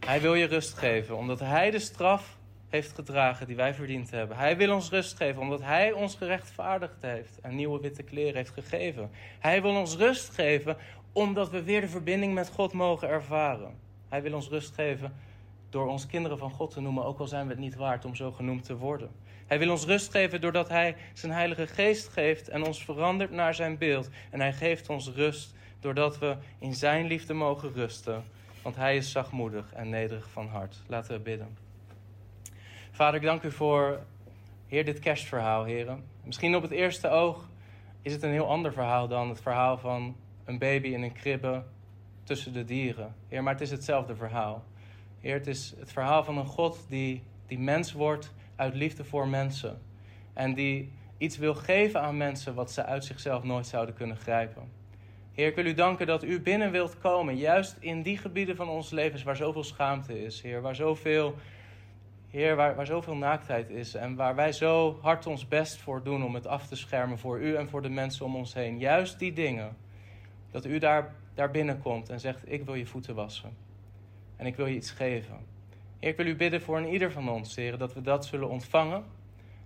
Hij 0.00 0.20
wil 0.20 0.34
je 0.34 0.46
rust 0.46 0.78
geven, 0.78 1.16
omdat 1.16 1.40
Hij 1.40 1.70
de 1.70 1.78
straf 1.78 2.38
heeft 2.70 2.92
gedragen 2.92 3.46
die 3.46 3.56
wij 3.56 3.74
verdiend 3.74 4.10
hebben. 4.10 4.36
Hij 4.36 4.56
wil 4.56 4.74
ons 4.74 4.90
rust 4.90 5.16
geven, 5.16 5.42
omdat 5.42 5.62
Hij 5.62 5.92
ons 5.92 6.14
gerechtvaardigd 6.14 7.02
heeft 7.02 7.40
en 7.40 7.54
nieuwe 7.54 7.80
witte 7.80 8.02
kleren 8.02 8.34
heeft 8.34 8.50
gegeven. 8.50 9.10
Hij 9.38 9.62
wil 9.62 9.76
ons 9.76 9.96
rust 9.96 10.30
geven, 10.34 10.76
omdat 11.12 11.50
we 11.50 11.62
weer 11.62 11.80
de 11.80 11.88
verbinding 11.88 12.34
met 12.34 12.48
God 12.48 12.72
mogen 12.72 13.08
ervaren. 13.08 13.74
Hij 14.08 14.22
wil 14.22 14.34
ons 14.34 14.48
rust 14.48 14.74
geven, 14.74 15.12
door 15.70 15.86
ons 15.88 16.06
kinderen 16.06 16.38
van 16.38 16.50
God 16.50 16.70
te 16.70 16.80
noemen, 16.80 17.04
ook 17.04 17.18
al 17.18 17.26
zijn 17.26 17.46
we 17.46 17.50
het 17.50 17.60
niet 17.60 17.74
waard 17.74 18.04
om 18.04 18.14
zo 18.14 18.32
genoemd 18.32 18.64
te 18.64 18.76
worden. 18.76 19.10
Hij 19.46 19.58
wil 19.58 19.70
ons 19.70 19.84
rust 19.84 20.10
geven 20.10 20.40
doordat 20.40 20.68
Hij 20.68 20.96
zijn 21.12 21.32
Heilige 21.32 21.66
Geest 21.66 22.08
geeft 22.08 22.48
en 22.48 22.64
ons 22.64 22.84
verandert 22.84 23.30
naar 23.30 23.54
Zijn 23.54 23.78
beeld. 23.78 24.08
En 24.30 24.40
Hij 24.40 24.52
geeft 24.52 24.88
ons 24.88 25.08
rust 25.08 25.54
doordat 25.80 26.18
we 26.18 26.36
in 26.58 26.74
Zijn 26.74 27.06
liefde 27.06 27.32
mogen 27.34 27.72
rusten. 27.72 28.24
Want 28.62 28.76
Hij 28.76 28.96
is 28.96 29.10
zachtmoedig 29.10 29.72
en 29.72 29.88
nederig 29.88 30.30
van 30.30 30.48
hart. 30.48 30.82
Laten 30.86 31.12
we 31.12 31.20
bidden. 31.20 31.69
Vader, 32.90 33.20
ik 33.20 33.26
dank 33.26 33.42
u 33.42 33.52
voor, 33.52 34.00
Heer, 34.66 34.84
dit 34.84 34.98
kerstverhaal, 34.98 35.64
heren. 35.64 36.04
Misschien 36.24 36.56
op 36.56 36.62
het 36.62 36.70
eerste 36.70 37.08
oog 37.08 37.48
is 38.02 38.12
het 38.12 38.22
een 38.22 38.30
heel 38.30 38.48
ander 38.48 38.72
verhaal 38.72 39.08
dan 39.08 39.28
het 39.28 39.40
verhaal 39.40 39.78
van 39.78 40.16
een 40.44 40.58
baby 40.58 40.88
in 40.88 41.02
een 41.02 41.12
kribbe 41.12 41.62
tussen 42.24 42.52
de 42.52 42.64
dieren. 42.64 43.14
Heer, 43.28 43.42
maar 43.42 43.52
het 43.52 43.62
is 43.62 43.70
hetzelfde 43.70 44.16
verhaal. 44.16 44.64
Heer, 45.20 45.34
het 45.34 45.46
is 45.46 45.74
het 45.78 45.92
verhaal 45.92 46.24
van 46.24 46.38
een 46.38 46.46
God 46.46 46.84
die, 46.88 47.22
die 47.46 47.58
mens 47.58 47.92
wordt 47.92 48.34
uit 48.56 48.74
liefde 48.74 49.04
voor 49.04 49.28
mensen. 49.28 49.80
En 50.32 50.54
die 50.54 50.92
iets 51.18 51.38
wil 51.38 51.54
geven 51.54 52.00
aan 52.00 52.16
mensen 52.16 52.54
wat 52.54 52.72
ze 52.72 52.84
uit 52.84 53.04
zichzelf 53.04 53.42
nooit 53.42 53.66
zouden 53.66 53.94
kunnen 53.94 54.16
grijpen. 54.16 54.62
Heer, 55.32 55.46
ik 55.46 55.54
wil 55.54 55.66
u 55.66 55.74
danken 55.74 56.06
dat 56.06 56.24
u 56.24 56.40
binnen 56.40 56.70
wilt 56.70 56.98
komen, 56.98 57.36
juist 57.36 57.76
in 57.80 58.02
die 58.02 58.18
gebieden 58.18 58.56
van 58.56 58.68
ons 58.68 58.90
levens 58.90 59.22
waar 59.22 59.36
zoveel 59.36 59.64
schaamte 59.64 60.24
is, 60.24 60.42
Heer, 60.42 60.60
waar 60.60 60.74
zoveel, 60.74 61.34
Heer, 62.30 62.56
waar, 62.56 62.74
waar 62.74 62.86
zoveel 62.86 63.14
naaktheid 63.14 63.70
is 63.70 63.94
en 63.94 64.14
waar 64.14 64.34
wij 64.34 64.52
zo 64.52 64.98
hard 65.02 65.26
ons 65.26 65.48
best 65.48 65.76
voor 65.76 66.02
doen 66.02 66.24
om 66.24 66.34
het 66.34 66.46
af 66.46 66.66
te 66.66 66.76
schermen 66.76 67.18
voor 67.18 67.40
u 67.40 67.54
en 67.54 67.68
voor 67.68 67.82
de 67.82 67.88
mensen 67.88 68.24
om 68.24 68.36
ons 68.36 68.54
heen. 68.54 68.78
Juist 68.78 69.18
die 69.18 69.32
dingen, 69.32 69.76
dat 70.50 70.64
u 70.64 70.78
daar, 70.78 71.14
daar 71.34 71.50
binnenkomt 71.50 72.08
en 72.08 72.20
zegt, 72.20 72.52
ik 72.52 72.64
wil 72.64 72.74
je 72.74 72.86
voeten 72.86 73.14
wassen 73.14 73.56
en 74.36 74.46
ik 74.46 74.56
wil 74.56 74.66
je 74.66 74.74
iets 74.74 74.90
geven. 74.90 75.36
Heer, 75.98 76.10
ik 76.10 76.16
wil 76.16 76.26
u 76.26 76.36
bidden 76.36 76.60
voor 76.60 76.78
een 76.78 76.92
ieder 76.92 77.12
van 77.12 77.30
ons, 77.30 77.56
Heer, 77.56 77.78
dat 77.78 77.94
we 77.94 78.02
dat 78.02 78.26
zullen 78.26 78.48
ontvangen 78.48 79.04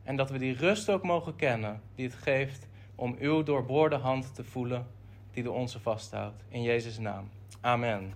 en 0.02 0.16
dat 0.16 0.30
we 0.30 0.38
die 0.38 0.54
rust 0.56 0.90
ook 0.90 1.02
mogen 1.02 1.36
kennen 1.36 1.80
die 1.94 2.06
het 2.06 2.14
geeft 2.14 2.68
om 2.94 3.16
uw 3.18 3.42
doorboorde 3.42 3.96
hand 3.96 4.34
te 4.34 4.44
voelen 4.44 4.86
die 5.30 5.42
de 5.42 5.50
onze 5.50 5.80
vasthoudt. 5.80 6.44
In 6.48 6.62
Jezus' 6.62 6.98
naam. 6.98 7.28
Amen. 7.60 8.12